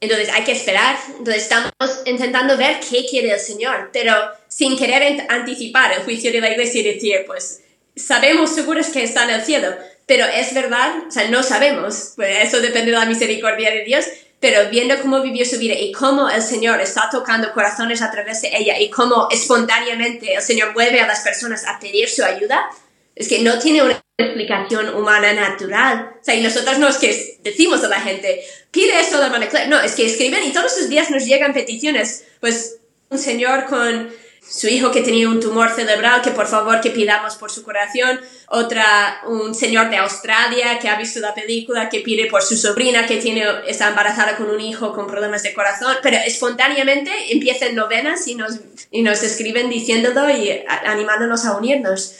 Entonces 0.00 0.30
hay 0.30 0.44
que 0.44 0.52
esperar. 0.52 0.96
Entonces 1.18 1.42
estamos 1.42 1.70
intentando 2.06 2.56
ver 2.56 2.80
qué 2.80 3.04
quiere 3.04 3.32
el 3.32 3.38
Señor, 3.38 3.90
pero 3.92 4.14
sin 4.48 4.78
querer 4.78 5.26
anticipar 5.28 5.92
el 5.92 6.04
juicio 6.04 6.32
de 6.32 6.40
la 6.40 6.52
iglesia 6.52 6.80
y 6.80 6.94
decir, 6.94 7.24
pues 7.26 7.60
sabemos 7.94 8.54
seguros 8.54 8.86
que 8.86 9.02
está 9.02 9.24
en 9.24 9.30
el 9.30 9.42
cielo, 9.42 9.76
pero 10.06 10.24
es 10.24 10.54
verdad, 10.54 10.90
o 11.06 11.10
sea, 11.10 11.28
no 11.28 11.42
sabemos. 11.42 12.14
Pues 12.16 12.48
eso 12.48 12.62
depende 12.62 12.92
de 12.92 12.96
la 12.96 13.04
misericordia 13.04 13.72
de 13.72 13.84
Dios, 13.84 14.06
pero 14.40 14.70
viendo 14.70 14.98
cómo 15.00 15.20
vivió 15.20 15.44
su 15.44 15.58
vida 15.58 15.74
y 15.74 15.92
cómo 15.92 16.28
el 16.30 16.42
Señor 16.42 16.80
está 16.80 17.08
tocando 17.10 17.52
corazones 17.52 18.00
a 18.00 18.10
través 18.10 18.40
de 18.40 18.50
ella 18.56 18.78
y 18.80 18.88
cómo 18.88 19.28
espontáneamente 19.30 20.34
el 20.34 20.42
Señor 20.42 20.72
vuelve 20.72 21.00
a 21.00 21.06
las 21.06 21.20
personas 21.20 21.66
a 21.66 21.78
pedir 21.78 22.08
su 22.08 22.24
ayuda, 22.24 22.68
es 23.14 23.28
que 23.28 23.40
no 23.40 23.58
tiene 23.58 23.82
una 23.82 24.00
explicación 24.18 24.94
humana 24.94 25.34
natural. 25.34 26.14
O 26.20 26.24
sea, 26.24 26.34
y 26.34 26.42
nosotros 26.42 26.78
no 26.78 26.88
es 26.88 26.96
que 26.96 27.38
decimos 27.42 27.84
a 27.84 27.88
la 27.88 28.00
gente, 28.00 28.42
pide 28.70 28.98
esto 28.98 29.16
de 29.18 29.24
la 29.24 29.28
mano. 29.28 29.46
No, 29.68 29.80
es 29.80 29.94
que 29.94 30.06
escriben 30.06 30.42
y 30.44 30.52
todos 30.52 30.74
los 30.78 30.88
días 30.88 31.10
nos 31.10 31.26
llegan 31.26 31.52
peticiones. 31.52 32.24
Pues 32.40 32.78
un 33.10 33.18
señor 33.18 33.66
con 33.66 34.10
su 34.42 34.66
hijo 34.66 34.90
que 34.90 35.02
tenía 35.02 35.28
un 35.28 35.40
tumor 35.40 35.70
cerebral, 35.70 36.22
que 36.22 36.30
por 36.30 36.46
favor 36.46 36.80
que 36.80 36.90
pidamos 36.90 37.36
por 37.36 37.50
su 37.50 37.62
curación, 37.62 38.18
otra, 38.48 39.20
un 39.28 39.54
señor 39.54 39.90
de 39.90 39.96
Australia 39.96 40.78
que 40.80 40.88
ha 40.88 40.98
visto 40.98 41.20
la 41.20 41.34
película, 41.34 41.88
que 41.88 42.00
pide 42.00 42.26
por 42.26 42.42
su 42.42 42.56
sobrina 42.56 43.06
que 43.06 43.18
tiene, 43.18 43.44
está 43.68 43.88
embarazada 43.88 44.36
con 44.36 44.50
un 44.50 44.60
hijo 44.60 44.92
con 44.92 45.06
problemas 45.06 45.44
de 45.44 45.54
corazón, 45.54 45.94
pero 46.02 46.16
espontáneamente 46.26 47.10
empiezan 47.30 47.76
novenas 47.76 48.26
y 48.26 48.34
nos, 48.34 48.58
y 48.90 49.02
nos 49.02 49.22
escriben 49.22 49.70
diciéndolo 49.70 50.28
y 50.30 50.50
animándonos 50.84 51.44
a 51.44 51.56
unirnos. 51.56 52.14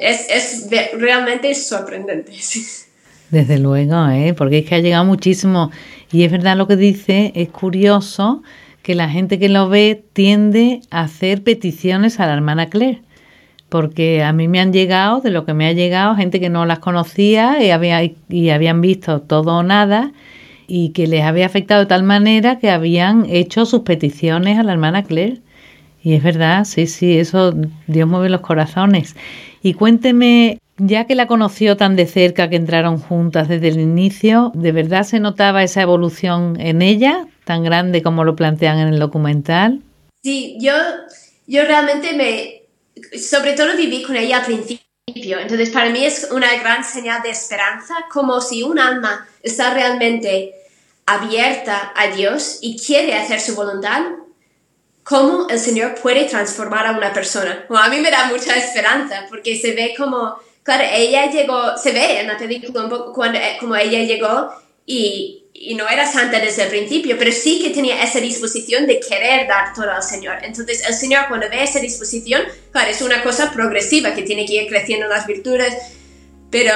es, 0.00 0.26
es 0.30 0.66
realmente 0.98 1.54
sorprendente. 1.54 2.32
Desde 3.30 3.58
luego, 3.58 4.08
¿eh? 4.08 4.34
porque 4.36 4.58
es 4.58 4.68
que 4.68 4.74
ha 4.74 4.80
llegado 4.80 5.04
muchísimo. 5.04 5.70
Y 6.10 6.24
es 6.24 6.30
verdad 6.30 6.56
lo 6.56 6.66
que 6.66 6.76
dice, 6.76 7.32
es 7.34 7.48
curioso 7.48 8.42
que 8.82 8.94
la 8.94 9.08
gente 9.08 9.38
que 9.38 9.48
lo 9.48 9.68
ve 9.68 10.04
tiende 10.12 10.80
a 10.90 11.02
hacer 11.02 11.42
peticiones 11.42 12.20
a 12.20 12.26
la 12.26 12.34
hermana 12.34 12.68
Claire. 12.68 13.02
Porque 13.68 14.22
a 14.22 14.32
mí 14.32 14.48
me 14.48 14.60
han 14.60 14.72
llegado, 14.72 15.20
de 15.20 15.30
lo 15.30 15.46
que 15.46 15.54
me 15.54 15.66
ha 15.66 15.72
llegado, 15.72 16.14
gente 16.14 16.40
que 16.40 16.50
no 16.50 16.66
las 16.66 16.80
conocía 16.80 17.64
y, 17.64 17.70
había, 17.70 18.02
y 18.28 18.50
habían 18.50 18.80
visto 18.80 19.22
todo 19.22 19.56
o 19.58 19.62
nada 19.62 20.12
y 20.66 20.90
que 20.90 21.06
les 21.06 21.22
había 21.22 21.46
afectado 21.46 21.80
de 21.80 21.86
tal 21.86 22.02
manera 22.02 22.58
que 22.58 22.70
habían 22.70 23.26
hecho 23.28 23.66
sus 23.66 23.80
peticiones 23.80 24.58
a 24.58 24.62
la 24.62 24.72
hermana 24.72 25.02
Claire. 25.04 25.40
Y 26.02 26.14
es 26.14 26.22
verdad, 26.22 26.64
sí, 26.64 26.86
sí, 26.86 27.18
eso 27.18 27.54
Dios 27.86 28.08
mueve 28.08 28.28
los 28.28 28.40
corazones. 28.40 29.14
Y 29.62 29.74
cuénteme, 29.74 30.58
ya 30.78 31.04
que 31.04 31.14
la 31.14 31.26
conoció 31.26 31.76
tan 31.76 31.94
de 31.94 32.06
cerca, 32.06 32.48
que 32.48 32.56
entraron 32.56 32.98
juntas 32.98 33.48
desde 33.48 33.68
el 33.68 33.80
inicio, 33.80 34.50
¿de 34.54 34.72
verdad 34.72 35.04
se 35.04 35.20
notaba 35.20 35.62
esa 35.62 35.82
evolución 35.82 36.58
en 36.58 36.82
ella? 36.82 37.26
Tan 37.44 37.64
grande 37.64 38.02
como 38.02 38.24
lo 38.24 38.36
plantean 38.36 38.78
en 38.78 38.88
el 38.88 38.98
documental? 38.98 39.82
Sí, 40.22 40.56
yo, 40.60 40.72
yo 41.46 41.64
realmente 41.64 42.12
me, 42.12 42.62
sobre 43.18 43.54
todo 43.54 43.76
viví 43.76 44.02
con 44.02 44.16
ella 44.16 44.38
al 44.38 44.44
principio, 44.44 45.38
entonces 45.38 45.70
para 45.70 45.90
mí 45.90 46.04
es 46.04 46.28
una 46.30 46.54
gran 46.56 46.84
señal 46.84 47.22
de 47.22 47.30
esperanza, 47.30 47.94
como 48.10 48.40
si 48.40 48.62
un 48.62 48.78
alma 48.78 49.26
está 49.42 49.74
realmente 49.74 50.54
abierta 51.06 51.92
a 51.96 52.08
Dios 52.08 52.58
y 52.60 52.78
quiere 52.78 53.14
hacer 53.14 53.40
su 53.40 53.54
voluntad, 53.54 54.02
cómo 55.02 55.48
el 55.48 55.58
Señor 55.58 55.96
puede 55.96 56.24
transformar 56.24 56.86
a 56.86 56.92
una 56.92 57.12
persona. 57.12 57.66
a 57.68 57.88
mí 57.88 58.00
me 58.00 58.10
da 58.10 58.26
mucha 58.26 58.56
esperanza 58.56 59.26
porque 59.28 59.56
se 59.58 59.74
ve 59.74 59.94
como, 59.96 60.36
claro, 60.62 60.84
ella 60.92 61.30
llegó, 61.30 61.76
se 61.76 61.92
ve 61.92 62.20
en 62.20 62.28
la 62.28 62.36
película 62.36 62.84
un 62.84 62.90
poco 62.90 63.12
cuando, 63.12 63.38
eh, 63.38 63.56
como 63.58 63.74
ella 63.74 64.04
llegó 64.04 64.52
y 64.86 65.41
y 65.54 65.74
no 65.74 65.88
era 65.88 66.10
santa 66.10 66.40
desde 66.40 66.64
el 66.64 66.68
principio, 66.70 67.16
pero 67.18 67.30
sí 67.30 67.60
que 67.62 67.70
tenía 67.70 68.02
esa 68.02 68.20
disposición 68.20 68.86
de 68.86 69.00
querer 69.00 69.46
dar 69.46 69.74
todo 69.74 69.90
al 69.90 70.02
Señor. 70.02 70.38
Entonces 70.42 70.82
el 70.88 70.94
Señor 70.94 71.26
cuando 71.28 71.48
ve 71.48 71.62
esa 71.62 71.78
disposición, 71.78 72.42
claro, 72.70 72.90
es 72.90 73.02
una 73.02 73.22
cosa 73.22 73.52
progresiva 73.52 74.14
que 74.14 74.22
tiene 74.22 74.46
que 74.46 74.54
ir 74.54 74.68
creciendo 74.68 75.08
las 75.08 75.26
virtudes, 75.26 75.74
pero 76.50 76.72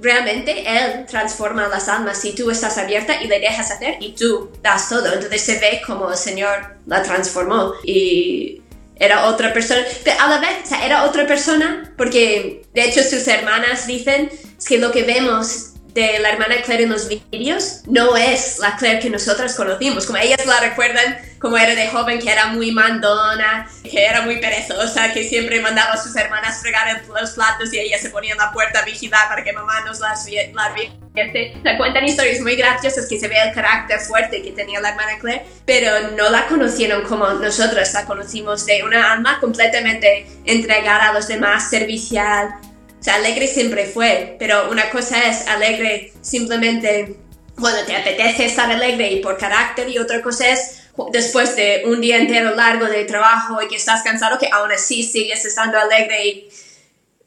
realmente 0.00 0.64
Él 0.66 1.06
transforma 1.06 1.68
las 1.68 1.88
almas 1.88 2.20
si 2.20 2.32
tú 2.34 2.50
estás 2.50 2.76
abierta 2.78 3.22
y 3.22 3.28
le 3.28 3.40
dejas 3.40 3.70
hacer 3.70 3.96
y 4.00 4.12
tú 4.12 4.50
das 4.62 4.88
todo. 4.88 5.12
Entonces 5.12 5.40
se 5.42 5.58
ve 5.58 5.80
como 5.86 6.10
el 6.10 6.16
Señor 6.16 6.76
la 6.86 7.02
transformó 7.02 7.74
y 7.82 8.62
era 8.96 9.26
otra 9.26 9.52
persona, 9.52 9.82
pero 10.04 10.20
a 10.20 10.28
la 10.28 10.38
vez, 10.38 10.50
o 10.64 10.66
sea, 10.66 10.86
era 10.86 11.04
otra 11.04 11.26
persona 11.26 11.92
porque 11.96 12.62
de 12.72 12.84
hecho 12.84 13.02
sus 13.02 13.26
hermanas 13.26 13.86
dicen 13.86 14.30
que 14.66 14.78
lo 14.78 14.92
que 14.92 15.02
vemos 15.02 15.71
de 15.94 16.18
la 16.20 16.30
hermana 16.30 16.56
Claire 16.64 16.84
en 16.84 16.90
los 16.90 17.08
vídeos 17.08 17.82
no 17.86 18.16
es 18.16 18.58
la 18.58 18.76
Claire 18.76 19.00
que 19.00 19.10
nosotras 19.10 19.54
conocimos. 19.54 20.06
Como 20.06 20.18
ellas 20.18 20.44
la 20.46 20.60
recuerdan 20.60 21.18
como 21.38 21.58
era 21.58 21.74
de 21.74 21.88
joven, 21.88 22.20
que 22.20 22.30
era 22.30 22.46
muy 22.46 22.70
mandona, 22.70 23.68
que 23.82 24.04
era 24.04 24.22
muy 24.22 24.40
perezosa, 24.40 25.12
que 25.12 25.28
siempre 25.28 25.60
mandaba 25.60 25.94
a 25.94 25.96
sus 25.96 26.14
hermanas 26.14 26.60
fregar 26.60 27.02
los 27.08 27.30
platos 27.32 27.72
y 27.74 27.80
ella 27.80 27.98
se 27.98 28.10
ponía 28.10 28.32
en 28.32 28.38
la 28.38 28.52
puerta 28.52 28.78
a 28.78 28.84
vigilar 28.84 29.28
para 29.28 29.42
que 29.42 29.52
mamá 29.52 29.80
nos 29.84 29.98
las 29.98 30.24
viese. 30.24 30.52
Se 31.62 31.76
cuentan 31.76 32.04
historias 32.04 32.40
muy 32.40 32.56
graciosas 32.56 33.06
que 33.06 33.18
se 33.18 33.28
ve 33.28 33.34
el 33.44 33.52
carácter 33.52 33.98
fuerte 34.00 34.40
que 34.40 34.52
tenía 34.52 34.80
la 34.80 34.90
hermana 34.90 35.18
Claire, 35.18 35.44
pero 35.66 36.12
no 36.16 36.30
la 36.30 36.46
conocieron 36.46 37.02
como 37.02 37.28
nosotras 37.28 37.92
la 37.92 38.06
conocimos 38.06 38.64
de 38.64 38.82
una 38.84 39.12
alma 39.12 39.38
completamente 39.40 40.26
entregada 40.46 41.10
a 41.10 41.12
los 41.12 41.26
demás, 41.26 41.68
servicial, 41.68 42.54
o 43.02 43.04
sea, 43.04 43.16
alegre 43.16 43.48
siempre 43.48 43.86
fue, 43.86 44.36
pero 44.38 44.70
una 44.70 44.88
cosa 44.88 45.28
es 45.28 45.48
alegre 45.48 46.12
simplemente 46.20 47.16
cuando 47.58 47.84
te 47.84 47.96
apetece 47.96 48.44
estar 48.44 48.70
alegre 48.70 49.10
y 49.10 49.20
por 49.20 49.36
carácter 49.36 49.88
y 49.88 49.98
otra 49.98 50.22
cosa 50.22 50.48
es 50.50 50.84
después 51.10 51.56
de 51.56 51.82
un 51.86 52.00
día 52.00 52.18
entero 52.18 52.54
largo 52.54 52.86
de 52.86 53.04
trabajo 53.04 53.60
y 53.60 53.66
que 53.66 53.74
estás 53.74 54.04
cansado 54.04 54.38
que 54.38 54.48
aún 54.52 54.70
así 54.70 55.02
sigues 55.02 55.44
estando 55.44 55.80
alegre 55.80 56.24
y 56.24 56.48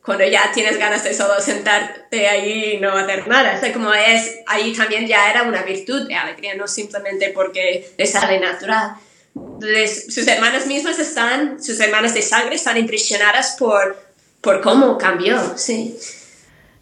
cuando 0.02 0.24
ya 0.24 0.50
tienes 0.54 0.78
ganas 0.78 1.04
de 1.04 1.14
solo 1.14 1.42
sentarte 1.42 2.26
ahí 2.26 2.76
y 2.76 2.78
no 2.78 2.94
hacer 2.94 3.28
nada. 3.28 3.58
O 3.58 3.60
sea, 3.60 3.74
como 3.74 3.94
es, 3.94 4.34
ahí 4.48 4.72
también 4.72 5.06
ya 5.08 5.30
era 5.30 5.44
una 5.44 5.64
virtud 5.64 6.08
de 6.08 6.16
alegría, 6.16 6.56
no 6.56 6.70
simplemente 6.70 7.32
porque 7.32 7.94
le 7.98 8.06
sale 8.06 8.40
natural. 8.40 8.96
Entonces, 9.36 10.06
sus 10.08 10.26
hermanas 10.26 10.68
mismas 10.68 11.00
están, 11.00 11.62
sus 11.62 11.78
hermanas 11.82 12.14
de 12.14 12.22
sangre 12.22 12.56
están 12.56 12.78
impresionadas 12.78 13.58
por 13.60 14.05
por 14.46 14.62
cómo 14.62 14.98
cambió, 15.00 15.38
sí. 15.56 15.96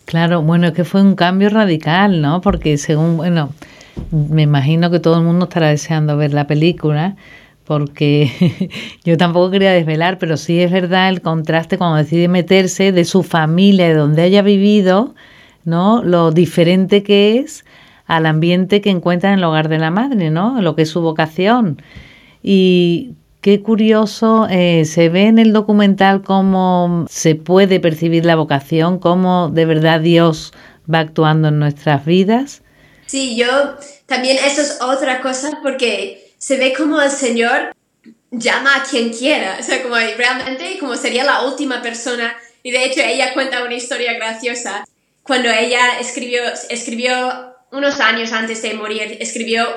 Claro, 0.03 0.41
bueno, 0.41 0.73
que 0.73 0.83
fue 0.83 1.01
un 1.01 1.15
cambio 1.15 1.49
radical, 1.49 2.21
¿no? 2.21 2.41
Porque 2.41 2.77
según, 2.77 3.15
bueno, 3.15 3.53
me 4.11 4.41
imagino 4.41 4.91
que 4.91 4.99
todo 4.99 5.17
el 5.17 5.23
mundo 5.23 5.45
estará 5.45 5.69
deseando 5.69 6.17
ver 6.17 6.33
la 6.33 6.45
película, 6.45 7.15
porque 7.63 8.69
yo 9.05 9.15
tampoco 9.15 9.49
quería 9.49 9.71
desvelar, 9.71 10.19
pero 10.19 10.35
sí 10.35 10.59
es 10.59 10.71
verdad 10.71 11.07
el 11.07 11.21
contraste 11.21 11.77
cuando 11.77 11.95
decide 11.95 12.27
meterse 12.27 12.91
de 12.91 13.05
su 13.05 13.23
familia, 13.23 13.87
de 13.87 13.95
donde 13.95 14.23
haya 14.23 14.41
vivido, 14.41 15.15
¿no? 15.63 16.03
Lo 16.03 16.31
diferente 16.31 17.01
que 17.01 17.37
es 17.37 17.63
al 18.05 18.25
ambiente 18.25 18.81
que 18.81 18.89
encuentra 18.89 19.31
en 19.31 19.39
el 19.39 19.45
hogar 19.45 19.69
de 19.69 19.79
la 19.79 19.89
madre, 19.89 20.29
¿no? 20.31 20.61
Lo 20.61 20.75
que 20.75 20.81
es 20.81 20.89
su 20.89 20.99
vocación. 20.99 21.81
Y 22.43 23.13
Qué 23.43 23.61
curioso, 23.61 24.47
eh, 24.49 24.85
se 24.85 25.09
ve 25.09 25.23
en 25.23 25.37
el 25.37 25.51
documental 25.51 26.21
cómo 26.21 27.05
se 27.09 27.35
puede 27.35 27.81
percibir 27.81 28.23
la 28.23 28.37
vocación, 28.37 28.99
cómo 28.99 29.49
de 29.49 29.65
verdad 29.65 29.99
Dios 29.99 30.53
va 30.91 30.99
actuando 30.99 31.49
en 31.49 31.59
nuestras 31.59 32.05
vidas. 32.05 32.61
Sí, 33.05 33.35
yo 33.35 33.47
también 34.05 34.37
eso 34.37 34.61
es 34.61 34.79
otra 34.81 35.19
cosa 35.19 35.59
porque 35.61 36.31
se 36.37 36.55
ve 36.55 36.73
como 36.73 37.01
el 37.01 37.11
Señor 37.11 37.75
llama 38.31 38.77
a 38.77 38.83
quien 38.83 39.11
quiera, 39.11 39.57
o 39.59 39.63
sea, 39.63 39.83
como 39.83 39.95
realmente 39.95 40.77
como 40.79 40.95
sería 40.95 41.25
la 41.25 41.41
última 41.41 41.81
persona. 41.81 42.37
Y 42.63 42.71
de 42.71 42.85
hecho 42.85 43.01
ella 43.01 43.33
cuenta 43.33 43.65
una 43.65 43.75
historia 43.75 44.13
graciosa. 44.13 44.85
Cuando 45.21 45.49
ella 45.49 45.99
escribió, 45.99 46.43
escribió 46.69 47.57
unos 47.73 47.99
años 47.99 48.31
antes 48.31 48.61
de 48.61 48.73
morir, 48.75 49.17
escribió 49.19 49.67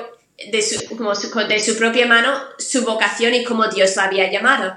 de 0.51 0.61
su, 0.61 0.95
como 0.95 1.13
de 1.13 1.59
su 1.59 1.77
propia 1.77 2.05
mano 2.05 2.39
su 2.57 2.83
vocación 2.83 3.33
y 3.33 3.43
cómo 3.43 3.67
Dios 3.67 3.95
la 3.95 4.05
había 4.05 4.31
llamado. 4.31 4.75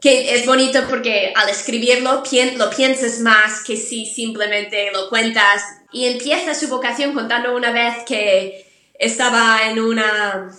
Que 0.00 0.34
es 0.34 0.46
bonito 0.46 0.80
porque 0.88 1.32
al 1.36 1.48
escribirlo 1.48 2.22
lo 2.56 2.70
piensas 2.70 3.20
más 3.20 3.62
que 3.62 3.76
si 3.76 4.06
simplemente 4.06 4.90
lo 4.92 5.08
cuentas. 5.08 5.62
Y 5.92 6.06
empieza 6.06 6.54
su 6.54 6.68
vocación 6.68 7.12
contando 7.12 7.54
una 7.54 7.70
vez 7.70 8.04
que 8.04 8.66
estaba 8.98 9.68
en 9.68 9.78
una 9.78 10.50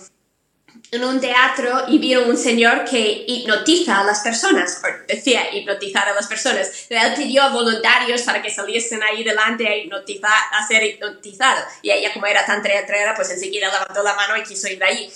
en 0.94 1.04
un 1.04 1.20
teatro 1.20 1.84
y 1.88 1.98
vieron 1.98 2.30
un 2.30 2.36
señor 2.36 2.84
que 2.84 3.24
hipnotiza 3.26 4.00
a 4.00 4.04
las 4.04 4.20
personas, 4.20 4.80
o 4.82 5.06
decía 5.06 5.52
hipnotizar 5.52 6.08
a 6.08 6.14
las 6.14 6.26
personas. 6.26 6.86
Él 6.88 7.14
pidió 7.16 7.42
a 7.42 7.48
voluntarios 7.48 8.22
para 8.22 8.40
que 8.40 8.50
saliesen 8.50 9.02
ahí 9.02 9.24
delante 9.24 9.66
a, 9.66 9.76
hipnotizar, 9.76 10.30
a 10.52 10.66
ser 10.66 10.82
hipnotizado. 10.84 11.64
Y 11.82 11.90
ella, 11.90 12.12
como 12.12 12.26
era 12.26 12.44
tan 12.46 12.62
teatrera, 12.62 13.14
pues 13.14 13.30
enseguida 13.30 13.70
levantó 13.70 14.02
la 14.02 14.14
mano 14.14 14.36
y 14.36 14.42
quiso 14.42 14.68
ir 14.68 14.78
de 14.78 14.84
ahí. 14.84 15.12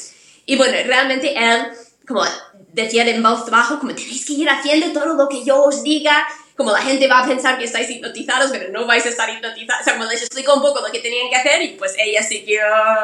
Y 0.46 0.56
bueno, 0.56 0.76
realmente 0.84 1.34
él, 1.36 1.68
como 2.06 2.24
decía 2.72 3.06
en 3.06 3.22
voz 3.22 3.48
bajo, 3.50 3.78
como 3.78 3.94
tenéis 3.94 4.24
que 4.26 4.32
ir 4.32 4.48
haciendo 4.48 4.92
todo 4.92 5.14
lo 5.14 5.28
que 5.28 5.44
yo 5.44 5.62
os 5.62 5.82
diga, 5.82 6.26
como 6.56 6.72
la 6.72 6.82
gente 6.82 7.06
va 7.06 7.20
a 7.20 7.26
pensar 7.26 7.56
que 7.56 7.64
estáis 7.64 7.88
hipnotizados, 7.88 8.50
pero 8.50 8.72
no 8.72 8.84
vais 8.84 9.06
a 9.06 9.10
estar 9.10 9.30
hipnotizados. 9.30 9.82
O 9.82 9.84
sea, 9.84 9.96
como 9.96 10.10
les 10.10 10.22
explicó 10.22 10.54
un 10.54 10.62
poco 10.62 10.80
lo 10.80 10.90
que 10.90 10.98
tenían 10.98 11.30
que 11.30 11.36
hacer 11.36 11.62
y 11.62 11.68
pues 11.76 11.94
ella 11.96 12.22
siguió 12.22 12.60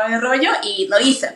el 0.08 0.20
rollo 0.20 0.50
y 0.62 0.88
lo 0.88 0.98
hizo. 0.98 1.28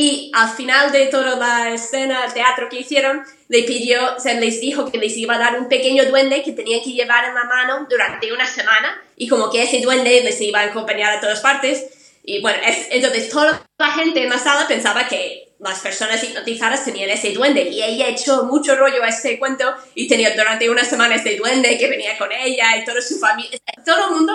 Y 0.00 0.30
al 0.32 0.48
final 0.50 0.92
de 0.92 1.06
toda 1.06 1.34
la 1.34 1.74
escena, 1.74 2.24
el 2.24 2.32
teatro 2.32 2.68
que 2.68 2.78
hicieron, 2.78 3.24
le 3.48 3.64
pidió, 3.64 3.98
se 4.20 4.38
les 4.38 4.60
dijo 4.60 4.88
que 4.88 4.96
les 4.96 5.16
iba 5.16 5.34
a 5.34 5.38
dar 5.38 5.58
un 5.58 5.68
pequeño 5.68 6.04
duende 6.04 6.44
que 6.44 6.52
tenían 6.52 6.84
que 6.84 6.92
llevar 6.92 7.24
en 7.24 7.34
la 7.34 7.42
mano 7.42 7.84
durante 7.90 8.32
una 8.32 8.46
semana 8.46 8.96
y 9.16 9.26
como 9.26 9.50
que 9.50 9.64
ese 9.64 9.80
duende 9.80 10.22
les 10.22 10.40
iba 10.40 10.60
a 10.60 10.66
acompañar 10.66 11.16
a 11.16 11.20
todas 11.20 11.40
partes. 11.40 11.84
Y 12.22 12.40
bueno, 12.40 12.60
entonces 12.92 13.28
toda 13.28 13.60
la 13.76 13.90
gente 13.90 14.22
en 14.22 14.30
la 14.30 14.38
sala 14.38 14.68
pensaba 14.68 15.08
que 15.08 15.48
las 15.58 15.80
personas 15.80 16.22
hipnotizadas 16.22 16.84
tenían 16.84 17.10
ese 17.10 17.32
duende 17.32 17.62
y 17.62 17.82
ella 17.82 18.06
echó 18.06 18.44
mucho 18.44 18.76
rollo 18.76 19.02
a 19.02 19.08
este 19.08 19.36
cuento 19.36 19.74
y 19.96 20.06
tenía 20.06 20.30
durante 20.36 20.70
una 20.70 20.84
semana 20.84 21.16
este 21.16 21.34
duende 21.34 21.76
que 21.76 21.88
venía 21.88 22.16
con 22.16 22.30
ella 22.30 22.76
y 22.76 22.84
toda 22.84 23.00
su 23.00 23.18
familia, 23.18 23.58
todo 23.84 24.10
el 24.10 24.14
mundo 24.14 24.32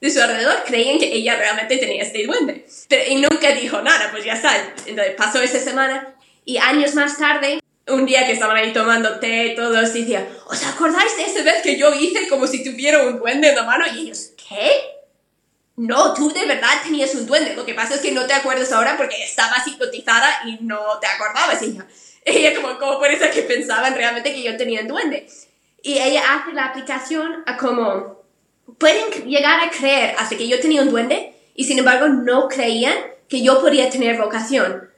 de 0.00 0.10
su 0.10 0.20
alrededor 0.20 0.64
creían 0.66 0.98
que 0.98 1.12
ella 1.12 1.36
realmente 1.36 1.78
tenía 1.78 2.02
este 2.02 2.24
duende. 2.24 2.66
Pero, 2.88 3.10
y 3.10 3.16
nunca 3.16 3.52
dijo 3.52 3.80
nada, 3.82 4.10
pues 4.10 4.24
ya 4.24 4.34
está. 4.34 4.74
Entonces 4.86 5.14
pasó 5.16 5.40
esa 5.40 5.58
semana 5.58 6.14
y 6.44 6.58
años 6.58 6.94
más 6.94 7.18
tarde, 7.18 7.60
un 7.88 8.06
día 8.06 8.26
que 8.26 8.32
estaban 8.32 8.56
ahí 8.56 8.72
tomando 8.72 9.18
té, 9.18 9.54
todos 9.56 9.92
decían, 9.92 10.28
¿os 10.46 10.64
acordáis 10.66 11.16
de 11.16 11.24
esa 11.24 11.42
vez 11.42 11.62
que 11.62 11.78
yo 11.78 11.92
hice 11.94 12.28
como 12.28 12.46
si 12.46 12.62
tuviera 12.62 13.02
un 13.02 13.18
duende 13.18 13.48
en 13.48 13.56
la 13.56 13.62
mano? 13.62 13.84
Y 13.94 14.00
ellos, 14.00 14.32
¿qué? 14.48 14.70
No, 15.76 16.14
tú 16.14 16.32
de 16.32 16.46
verdad 16.46 16.82
tenías 16.82 17.14
un 17.14 17.26
duende. 17.26 17.56
Lo 17.56 17.64
que 17.64 17.74
pasa 17.74 17.94
es 17.94 18.00
que 18.00 18.12
no 18.12 18.26
te 18.26 18.32
acuerdas 18.32 18.72
ahora 18.72 18.96
porque 18.96 19.22
estabas 19.24 19.66
hipnotizada 19.66 20.30
y 20.46 20.58
no 20.60 20.98
te 21.00 21.06
acordabas. 21.06 21.60
Y 21.62 21.66
ella, 21.66 21.86
ella 22.24 22.54
como, 22.54 22.78
¿cómo 22.78 22.98
puede 22.98 23.18
ser 23.18 23.30
que 23.30 23.42
pensaban 23.42 23.94
realmente 23.94 24.32
que 24.32 24.42
yo 24.42 24.56
tenía 24.56 24.82
un 24.82 24.88
duende? 24.88 25.26
Y 25.82 25.98
ella 25.98 26.22
hace 26.34 26.52
la 26.52 26.66
aplicación 26.66 27.42
a 27.46 27.56
como 27.56 28.23
pueden 28.78 29.10
llegar 29.26 29.60
a 29.60 29.70
creer 29.70 30.14
hasta 30.18 30.36
que 30.36 30.48
yo 30.48 30.60
tenía 30.60 30.82
un 30.82 30.90
duende 30.90 31.34
y 31.54 31.64
sin 31.64 31.78
embargo 31.78 32.08
no 32.08 32.48
creían 32.48 32.94
que 33.28 33.42
yo 33.42 33.60
podía 33.60 33.90
tener 33.90 34.18
vocación. 34.18 34.90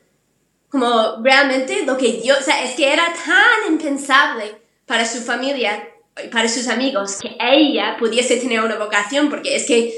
Como 0.68 1.22
realmente 1.22 1.85
lo 1.85 1.96
que 1.96 2.12
Dios, 2.14 2.38
o 2.40 2.42
sea, 2.42 2.64
es 2.64 2.74
que 2.74 2.92
era 2.92 3.05
tan 3.12 3.72
impensable 3.72 4.57
para 4.85 5.07
su 5.07 5.20
familia, 5.20 5.88
para 6.33 6.48
sus 6.48 6.68
amigos, 6.68 7.18
que 7.20 7.37
ella 7.40 7.96
pudiese 7.98 8.37
tener 8.37 8.61
una 8.61 8.76
vocación, 8.76 9.31
porque 9.31 9.57
es 9.57 9.66
que, 9.66 9.94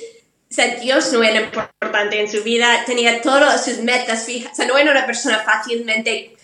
o 0.50 0.54
sea, 0.54 0.76
Dios 0.76 1.12
no 1.12 1.22
era 1.22 1.40
importante 1.40 2.20
en 2.20 2.30
su 2.30 2.42
vida, 2.42 2.84
tenía 2.86 3.20
todas 3.22 3.64
sus 3.64 3.78
metas 3.78 4.24
fijas, 4.24 4.52
o 4.52 4.56
sea, 4.56 4.66
no 4.66 4.76
era 4.76 4.90
una 4.90 5.06
persona 5.06 5.38
fácilmente 5.40 6.36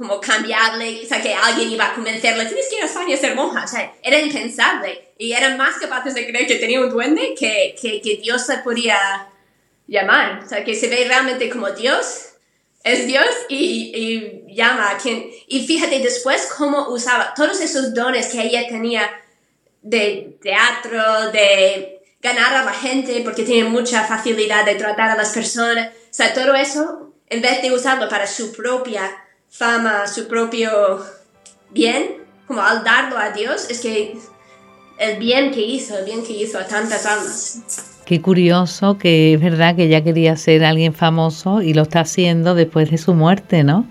como 0.00 0.18
cambiarle, 0.18 1.02
o 1.04 1.06
sea, 1.06 1.20
que 1.20 1.34
alguien 1.34 1.70
iba 1.72 1.88
a 1.88 1.94
convencerle, 1.94 2.46
tienes 2.46 2.68
que 2.70 2.76
ir 2.76 2.82
a 2.82 2.86
España 2.86 3.14
a 3.14 3.18
ser 3.18 3.34
monja, 3.34 3.64
o 3.64 3.68
sea, 3.68 3.92
era 4.02 4.18
impensable. 4.18 5.12
Y 5.18 5.34
eran 5.34 5.58
más 5.58 5.76
capaces 5.76 6.14
de 6.14 6.26
creer 6.26 6.46
que 6.46 6.54
tenía 6.54 6.80
un 6.80 6.88
duende 6.88 7.34
que, 7.38 7.76
que, 7.78 8.00
que 8.00 8.16
Dios 8.16 8.46
se 8.46 8.56
podía 8.58 8.96
llamar. 9.86 10.42
O 10.42 10.48
sea, 10.48 10.64
que 10.64 10.74
se 10.74 10.88
ve 10.88 11.04
realmente 11.06 11.50
como 11.50 11.70
Dios, 11.72 12.30
es 12.82 13.06
Dios 13.06 13.26
y, 13.50 13.92
y 13.94 14.54
llama 14.54 14.92
a 14.92 14.96
quien... 14.96 15.30
Y 15.46 15.66
fíjate 15.66 15.98
después 15.98 16.48
cómo 16.56 16.88
usaba 16.88 17.34
todos 17.34 17.60
esos 17.60 17.92
dones 17.92 18.28
que 18.28 18.40
ella 18.40 18.66
tenía 18.68 19.02
de 19.82 20.38
teatro, 20.40 21.30
de 21.30 22.00
ganar 22.22 22.54
a 22.54 22.64
la 22.64 22.72
gente, 22.72 23.20
porque 23.22 23.42
tiene 23.42 23.68
mucha 23.68 24.04
facilidad 24.04 24.64
de 24.64 24.76
tratar 24.76 25.10
a 25.10 25.16
las 25.16 25.32
personas. 25.34 25.88
O 25.88 26.08
sea, 26.08 26.32
todo 26.32 26.54
eso, 26.54 27.12
en 27.28 27.42
vez 27.42 27.60
de 27.60 27.70
usarlo 27.70 28.08
para 28.08 28.26
su 28.26 28.50
propia 28.52 29.26
fama, 29.50 30.06
su 30.06 30.28
propio 30.28 30.70
bien, 31.70 32.24
como 32.46 32.62
al 32.62 32.82
darlo 32.84 33.18
a 33.18 33.30
Dios, 33.30 33.68
es 33.68 33.80
que 33.80 34.16
el 34.98 35.18
bien 35.18 35.50
que 35.50 35.60
hizo, 35.60 35.98
el 35.98 36.04
bien 36.04 36.24
que 36.24 36.32
hizo 36.32 36.58
a 36.58 36.66
tantas 36.66 37.04
almas. 37.06 37.62
Qué 38.04 38.20
curioso 38.20 38.98
que 38.98 39.34
es 39.34 39.40
verdad 39.40 39.76
que 39.76 39.84
ella 39.84 40.02
quería 40.02 40.36
ser 40.36 40.64
alguien 40.64 40.94
famoso 40.94 41.62
y 41.62 41.74
lo 41.74 41.82
está 41.82 42.00
haciendo 42.00 42.54
después 42.54 42.90
de 42.90 42.98
su 42.98 43.14
muerte, 43.14 43.62
¿no? 43.62 43.86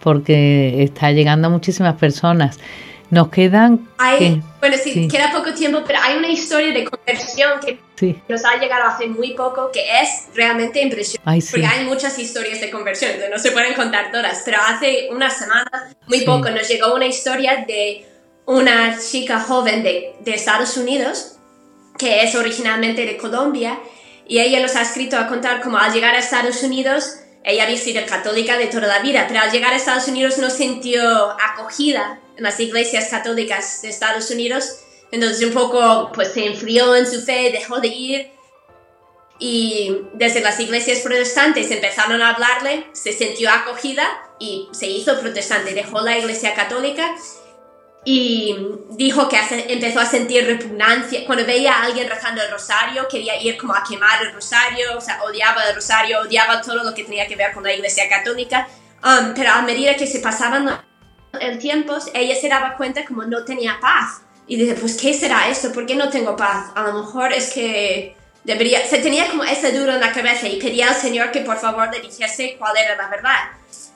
Porque 0.00 0.82
está 0.82 1.12
llegando 1.12 1.48
a 1.48 1.50
muchísimas 1.50 1.94
personas. 1.94 2.58
Nos 3.14 3.28
quedan... 3.28 3.88
bueno, 4.60 4.76
sí, 4.82 5.06
queda 5.08 5.30
poco 5.30 5.54
tiempo, 5.54 5.82
pero 5.86 6.00
hay 6.02 6.16
una 6.16 6.28
historia 6.28 6.72
de 6.72 6.84
conversión 6.84 7.60
que 7.60 7.78
nos 8.28 8.44
ha 8.44 8.56
llegado 8.56 8.84
hace 8.84 9.06
muy 9.06 9.34
poco 9.34 9.70
que 9.72 10.00
es 10.00 10.26
realmente 10.34 10.82
impresionante. 10.82 11.46
Porque 11.50 11.66
hay 11.66 11.84
muchas 11.84 12.18
historias 12.18 12.60
de 12.60 12.70
conversión, 12.70 13.12
no 13.30 13.38
se 13.38 13.52
pueden 13.52 13.74
contar 13.74 14.10
todas, 14.10 14.42
pero 14.44 14.58
hace 14.66 15.08
una 15.12 15.30
semana, 15.30 15.70
muy 16.08 16.22
poco, 16.22 16.50
nos 16.50 16.68
llegó 16.68 16.94
una 16.94 17.06
historia 17.06 17.64
de 17.66 18.04
una 18.46 18.98
chica 18.98 19.38
joven 19.40 19.82
de, 19.84 20.14
de 20.20 20.34
Estados 20.34 20.76
Unidos 20.76 21.36
que 21.96 22.22
es 22.22 22.34
originalmente 22.34 23.06
de 23.06 23.16
Colombia 23.16 23.78
y 24.26 24.40
ella 24.40 24.60
nos 24.60 24.74
ha 24.76 24.82
escrito 24.82 25.16
a 25.16 25.28
contar 25.28 25.60
cómo 25.62 25.78
al 25.78 25.92
llegar 25.92 26.14
a 26.14 26.18
Estados 26.18 26.62
Unidos 26.62 27.18
ella 27.44 27.64
había 27.64 27.76
sido 27.76 28.04
católica 28.06 28.56
de 28.56 28.66
toda 28.66 28.86
la 28.86 29.00
vida, 29.00 29.26
pero 29.28 29.40
al 29.40 29.52
llegar 29.52 29.72
a 29.72 29.76
Estados 29.76 30.08
Unidos 30.08 30.38
no 30.38 30.48
sintió 30.48 31.02
acogida 31.32 32.20
en 32.36 32.42
las 32.42 32.58
iglesias 32.58 33.08
católicas 33.08 33.82
de 33.82 33.90
Estados 33.90 34.30
Unidos, 34.30 34.80
entonces 35.12 35.46
un 35.46 35.52
poco 35.52 36.10
pues 36.14 36.32
se 36.32 36.46
enfrió 36.46 36.96
en 36.96 37.06
su 37.06 37.20
fe, 37.20 37.50
dejó 37.52 37.80
de 37.80 37.88
ir. 37.88 38.30
Y 39.38 39.98
desde 40.14 40.40
las 40.40 40.58
iglesias 40.60 41.00
protestantes 41.00 41.70
empezaron 41.70 42.22
a 42.22 42.30
hablarle, 42.30 42.86
se 42.92 43.12
sintió 43.12 43.50
acogida 43.50 44.04
y 44.38 44.68
se 44.72 44.86
hizo 44.86 45.20
protestante, 45.20 45.74
dejó 45.74 46.00
la 46.00 46.16
iglesia 46.16 46.54
católica 46.54 47.14
y 48.04 48.54
dijo 48.90 49.28
que 49.28 49.38
empezó 49.68 50.00
a 50.00 50.04
sentir 50.04 50.46
repugnancia 50.46 51.24
cuando 51.26 51.46
veía 51.46 51.74
a 51.74 51.84
alguien 51.84 52.08
rezando 52.08 52.42
el 52.42 52.50
rosario, 52.50 53.08
quería 53.08 53.40
ir 53.40 53.56
como 53.56 53.74
a 53.74 53.82
quemar 53.82 54.22
el 54.22 54.32
rosario, 54.32 54.96
o 54.96 55.00
sea, 55.00 55.22
odiaba 55.22 55.62
el 55.64 55.74
rosario, 55.74 56.20
odiaba 56.20 56.60
todo 56.60 56.84
lo 56.84 56.94
que 56.94 57.04
tenía 57.04 57.26
que 57.26 57.36
ver 57.36 57.52
con 57.52 57.62
la 57.62 57.72
iglesia 57.72 58.08
católica, 58.08 58.68
um, 59.02 59.32
pero 59.34 59.52
a 59.52 59.62
medida 59.62 59.96
que 59.96 60.06
se 60.06 60.18
pasaban 60.18 60.68
el 61.40 61.58
tiempo, 61.58 61.96
ella 62.12 62.34
se 62.34 62.48
daba 62.48 62.76
cuenta 62.76 63.04
como 63.04 63.24
no 63.24 63.44
tenía 63.44 63.78
paz. 63.80 64.20
Y 64.46 64.56
dice, 64.56 64.74
pues, 64.74 65.00
¿qué 65.00 65.14
será 65.14 65.48
esto? 65.48 65.72
¿Por 65.72 65.86
qué 65.86 65.96
no 65.96 66.10
tengo 66.10 66.36
paz? 66.36 66.70
A 66.74 66.82
lo 66.82 66.92
mejor 66.92 67.32
es 67.32 67.52
que 67.52 68.14
debería, 68.44 68.86
se 68.86 68.98
tenía 68.98 69.30
como 69.30 69.42
ese 69.42 69.72
duro 69.72 69.94
en 69.94 70.00
la 70.00 70.12
cabeza 70.12 70.46
y 70.46 70.60
pedía 70.60 70.90
al 70.90 70.94
Señor 70.94 71.32
que 71.32 71.40
por 71.40 71.56
favor 71.56 71.90
le 71.90 72.00
dijese 72.00 72.56
cuál 72.58 72.76
era 72.76 72.94
la 72.96 73.08
verdad. 73.08 73.38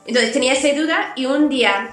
Entonces 0.06 0.32
tenía 0.32 0.54
esa 0.54 0.72
duda 0.74 1.12
y 1.16 1.26
un 1.26 1.50
día 1.50 1.90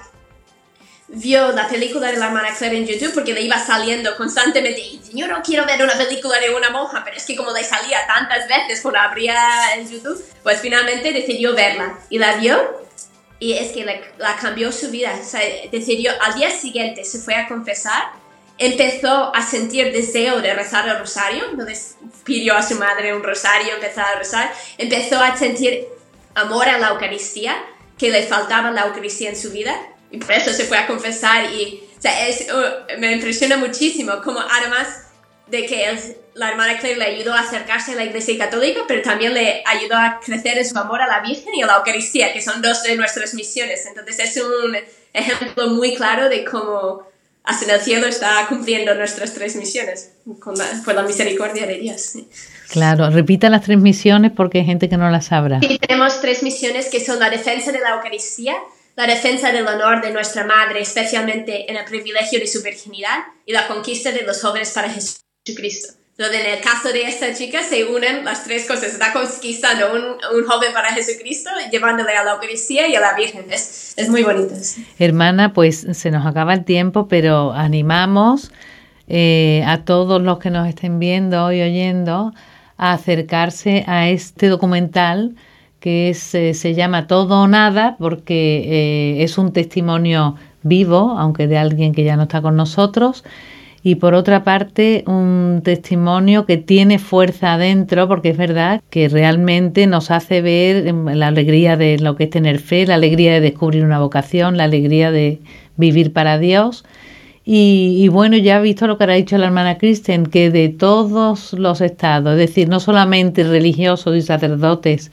vio 1.08 1.52
la 1.52 1.68
película 1.68 2.10
de 2.10 2.16
la 2.16 2.26
hermana 2.26 2.54
Claire 2.56 2.78
en 2.78 2.86
YouTube 2.86 3.14
porque 3.14 3.32
le 3.32 3.42
iba 3.42 3.58
saliendo 3.58 4.16
constantemente 4.16 4.80
y 4.80 5.00
yo 5.12 5.28
no 5.28 5.40
quiero 5.42 5.64
ver 5.64 5.82
una 5.82 5.96
película 5.96 6.38
de 6.40 6.54
una 6.54 6.70
monja, 6.70 7.02
pero 7.04 7.16
es 7.16 7.24
que 7.24 7.36
como 7.36 7.52
le 7.52 7.62
salía 7.62 8.06
tantas 8.06 8.48
veces 8.48 8.80
por 8.80 8.96
abría 8.96 9.36
en 9.76 9.88
YouTube, 9.88 10.22
pues 10.42 10.60
finalmente 10.60 11.12
decidió 11.12 11.54
verla 11.54 11.98
y 12.10 12.18
la 12.18 12.36
vio 12.36 12.84
y 13.38 13.52
es 13.52 13.72
que 13.72 13.84
la, 13.84 14.36
cambió 14.36 14.72
su 14.72 14.90
vida. 14.90 15.16
O 15.20 15.24
sea, 15.24 15.40
decidió, 15.70 16.10
al 16.22 16.34
día 16.34 16.50
siguiente 16.50 17.04
se 17.04 17.18
fue 17.18 17.34
a 17.34 17.46
confesar, 17.46 18.10
empezó 18.58 19.34
a 19.34 19.42
sentir 19.42 19.92
deseo 19.92 20.40
de 20.40 20.54
rezar 20.54 20.88
el 20.88 20.98
rosario, 20.98 21.44
entonces 21.50 21.96
pidió 22.24 22.56
a 22.56 22.62
su 22.62 22.76
madre 22.76 23.14
un 23.14 23.22
rosario, 23.22 23.74
empezó 23.74 24.00
a 24.00 24.14
rezar, 24.14 24.52
empezó 24.78 25.22
a 25.22 25.36
sentir 25.36 25.86
amor 26.34 26.68
a 26.68 26.78
la 26.78 26.88
Eucaristía, 26.88 27.56
que 27.98 28.10
le 28.10 28.24
faltaba 28.24 28.70
la 28.70 28.86
Eucaristía 28.86 29.28
en 29.28 29.36
su 29.36 29.52
vida 29.52 29.76
y 30.10 30.18
por 30.18 30.32
eso 30.32 30.52
se 30.52 30.64
fue 30.64 30.78
a 30.78 30.86
confesar 30.86 31.52
y 31.52 31.82
o 31.98 32.00
sea, 32.00 32.28
es, 32.28 32.46
uh, 32.52 32.98
me 32.98 33.12
impresiona 33.12 33.56
muchísimo 33.56 34.20
como 34.22 34.40
además 34.40 35.06
de 35.46 35.64
que 35.64 36.16
la 36.34 36.50
hermana 36.50 36.78
Claire 36.78 36.98
le 36.98 37.04
ayudó 37.06 37.32
a 37.32 37.40
acercarse 37.40 37.92
a 37.92 37.94
la 37.96 38.04
iglesia 38.04 38.36
católica, 38.36 38.80
pero 38.86 39.00
también 39.02 39.32
le 39.32 39.62
ayudó 39.64 39.96
a 39.96 40.20
crecer 40.22 40.58
en 40.58 40.68
su 40.68 40.76
amor 40.76 41.00
a 41.00 41.06
la 41.06 41.20
Virgen 41.20 41.54
y 41.54 41.62
a 41.62 41.66
la 41.66 41.76
Eucaristía, 41.76 42.32
que 42.32 42.42
son 42.42 42.60
dos 42.60 42.82
de 42.82 42.96
nuestras 42.96 43.32
misiones. 43.34 43.86
Entonces 43.86 44.18
es 44.18 44.42
un 44.42 44.76
ejemplo 45.12 45.68
muy 45.68 45.94
claro 45.94 46.28
de 46.28 46.44
cómo 46.44 47.06
hasta 47.44 47.72
el 47.72 47.80
cielo 47.80 48.06
está 48.08 48.44
cumpliendo 48.48 48.94
nuestras 48.94 49.32
tres 49.32 49.54
misiones 49.54 50.10
con 50.40 50.58
la, 50.58 50.64
por 50.84 50.94
la 50.94 51.02
misericordia 51.02 51.64
de 51.66 51.78
Dios. 51.78 52.14
Claro, 52.70 53.08
repita 53.10 53.48
las 53.48 53.62
tres 53.62 53.78
misiones 53.78 54.32
porque 54.34 54.58
hay 54.58 54.64
gente 54.64 54.88
que 54.88 54.96
no 54.96 55.08
las 55.10 55.26
sabrá. 55.26 55.60
Sí, 55.60 55.78
tenemos 55.78 56.20
tres 56.20 56.42
misiones 56.42 56.86
que 56.86 57.02
son 57.02 57.20
la 57.20 57.30
defensa 57.30 57.70
de 57.70 57.78
la 57.78 57.90
Eucaristía, 57.90 58.54
la 58.96 59.06
defensa 59.06 59.52
del 59.52 59.66
honor 59.66 60.00
de 60.00 60.10
nuestra 60.10 60.44
Madre, 60.44 60.80
especialmente 60.80 61.70
en 61.70 61.76
el 61.76 61.84
privilegio 61.84 62.40
de 62.40 62.46
su 62.46 62.62
virginidad, 62.62 63.24
y 63.44 63.52
la 63.52 63.68
conquista 63.68 64.10
de 64.10 64.22
los 64.22 64.42
jóvenes 64.42 64.72
para 64.72 64.88
Jesucristo. 64.90 65.94
Donde 66.18 66.40
en 66.40 66.56
el 66.56 66.60
caso 66.62 66.90
de 66.94 67.02
esta 67.02 67.34
chica 67.34 67.62
se 67.62 67.84
unen 67.84 68.24
las 68.24 68.44
tres 68.44 68.66
cosas. 68.66 68.84
Está 68.84 69.12
conquistando 69.12 69.92
un, 69.92 70.02
un 70.34 70.46
joven 70.46 70.72
para 70.72 70.94
Jesucristo, 70.94 71.50
llevándole 71.70 72.16
a 72.16 72.24
la 72.24 72.32
Eucaristía 72.32 72.88
y 72.88 72.94
a 72.94 73.00
la 73.00 73.14
Virgen. 73.14 73.44
Es, 73.50 73.92
es 73.98 74.08
muy 74.08 74.22
bonito. 74.22 74.54
Hermana, 74.98 75.52
pues 75.52 75.86
se 75.92 76.10
nos 76.10 76.24
acaba 76.24 76.54
el 76.54 76.64
tiempo, 76.64 77.06
pero 77.06 77.52
animamos 77.52 78.50
eh, 79.08 79.62
a 79.66 79.84
todos 79.84 80.22
los 80.22 80.38
que 80.38 80.48
nos 80.48 80.66
estén 80.66 80.98
viendo 80.98 81.52
y 81.52 81.60
oyendo 81.60 82.32
a 82.78 82.92
acercarse 82.92 83.84
a 83.86 84.08
este 84.08 84.48
documental 84.48 85.36
que 85.86 86.08
es, 86.08 86.34
eh, 86.34 86.52
se 86.52 86.74
llama 86.74 87.06
Todo 87.06 87.42
o 87.42 87.46
Nada 87.46 87.94
porque 88.00 88.64
eh, 88.66 89.22
es 89.22 89.38
un 89.38 89.52
testimonio 89.52 90.34
vivo, 90.64 91.14
aunque 91.16 91.46
de 91.46 91.58
alguien 91.58 91.94
que 91.94 92.02
ya 92.02 92.16
no 92.16 92.24
está 92.24 92.42
con 92.42 92.56
nosotros, 92.56 93.22
y 93.84 93.94
por 93.94 94.14
otra 94.14 94.42
parte 94.42 95.04
un 95.06 95.60
testimonio 95.62 96.44
que 96.44 96.56
tiene 96.56 96.98
fuerza 96.98 97.54
adentro, 97.54 98.08
porque 98.08 98.30
es 98.30 98.36
verdad 98.36 98.82
que 98.90 99.08
realmente 99.08 99.86
nos 99.86 100.10
hace 100.10 100.42
ver 100.42 100.88
em, 100.88 101.04
la 101.04 101.28
alegría 101.28 101.76
de 101.76 102.00
lo 102.00 102.16
que 102.16 102.24
es 102.24 102.30
tener 102.30 102.58
fe, 102.58 102.84
la 102.84 102.96
alegría 102.96 103.34
de 103.34 103.40
descubrir 103.40 103.84
una 103.84 104.00
vocación, 104.00 104.56
la 104.56 104.64
alegría 104.64 105.12
de 105.12 105.38
vivir 105.76 106.12
para 106.12 106.36
Dios. 106.40 106.84
Y, 107.44 108.08
bueno, 108.08 108.36
ya 108.38 108.56
ha 108.56 108.60
visto 108.60 108.88
lo 108.88 108.98
que 108.98 109.04
ha 109.04 109.10
dicho 109.10 109.38
la 109.38 109.46
hermana 109.46 109.78
Kristen, 109.78 110.26
que 110.26 110.50
de 110.50 110.68
todos 110.68 111.52
los 111.52 111.80
estados, 111.80 112.32
es 112.32 112.38
decir, 112.38 112.68
no 112.68 112.80
solamente 112.80 113.44
religiosos 113.44 114.16
y 114.16 114.22
sacerdotes, 114.22 115.12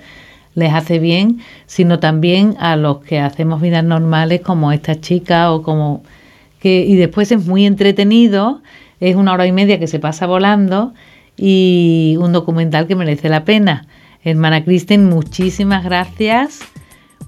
les 0.55 0.73
hace 0.73 0.99
bien, 0.99 1.41
sino 1.65 1.99
también 1.99 2.55
a 2.59 2.75
los 2.75 3.03
que 3.03 3.19
hacemos 3.19 3.61
vidas 3.61 3.83
normales 3.83 4.41
como 4.41 4.71
esta 4.71 4.99
chica 4.99 5.51
o 5.51 5.63
como 5.63 6.03
que 6.59 6.85
y 6.85 6.95
después 6.95 7.31
es 7.31 7.45
muy 7.45 7.65
entretenido, 7.65 8.61
es 8.99 9.15
una 9.15 9.33
hora 9.33 9.45
y 9.47 9.51
media 9.51 9.79
que 9.79 9.87
se 9.87 9.99
pasa 9.99 10.25
volando 10.25 10.93
y 11.35 12.15
un 12.19 12.31
documental 12.31 12.87
que 12.87 12.95
merece 12.95 13.29
la 13.29 13.43
pena. 13.43 13.87
Hermana 14.23 14.63
Kristen, 14.63 15.09
muchísimas 15.09 15.83
gracias 15.83 16.59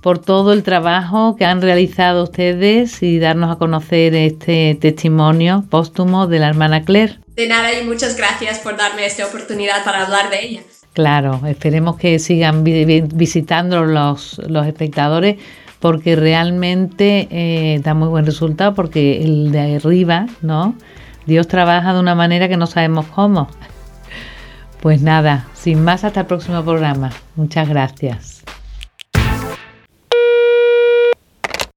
por 0.02 0.20
todo 0.20 0.54
el 0.54 0.64
trabajo 0.64 1.36
que 1.36 1.46
han 1.46 1.62
realizado 1.62 2.24
ustedes 2.24 3.02
y 3.02 3.18
darnos 3.18 3.52
a 3.52 3.58
conocer 3.58 4.14
este 4.14 4.78
testimonio 4.80 5.66
póstumo 5.70 6.28
de 6.28 6.40
la 6.40 6.48
hermana 6.48 6.84
Claire. 6.84 7.20
De 7.36 7.48
nada 7.48 7.74
y 7.74 7.84
muchas 7.84 8.16
gracias 8.16 8.60
por 8.60 8.78
darme 8.78 9.06
esta 9.06 9.26
oportunidad 9.26 9.84
para 9.84 10.04
hablar 10.04 10.30
de 10.30 10.46
ella. 10.46 10.62
Claro, 10.96 11.42
esperemos 11.46 11.98
que 11.98 12.20
sigan 12.20 12.64
visitando 12.64 13.84
los, 13.84 14.42
los 14.48 14.66
espectadores 14.66 15.36
porque 15.82 16.16
realmente 16.16 17.28
eh, 17.30 17.82
da 17.84 17.94
muy 17.94 18.08
buen 18.08 18.26
resultado 18.26 18.74
porque 18.74 19.22
el 19.22 19.52
de 19.52 19.76
arriba, 19.76 20.28
¿no? 20.42 20.74
Dios 21.26 21.50
trabaja 21.50 21.94
de 21.94 22.00
una 22.00 22.16
manera 22.16 22.48
que 22.48 22.56
no 22.56 22.66
sabemos 22.66 23.08
cómo. 23.08 23.50
Pues 24.82 25.02
nada, 25.02 25.48
sin 25.54 25.84
más 25.84 26.06
hasta 26.06 26.22
el 26.22 26.28
próximo 26.28 26.64
programa. 26.64 27.10
Muchas 27.36 27.68
gracias. 27.68 28.35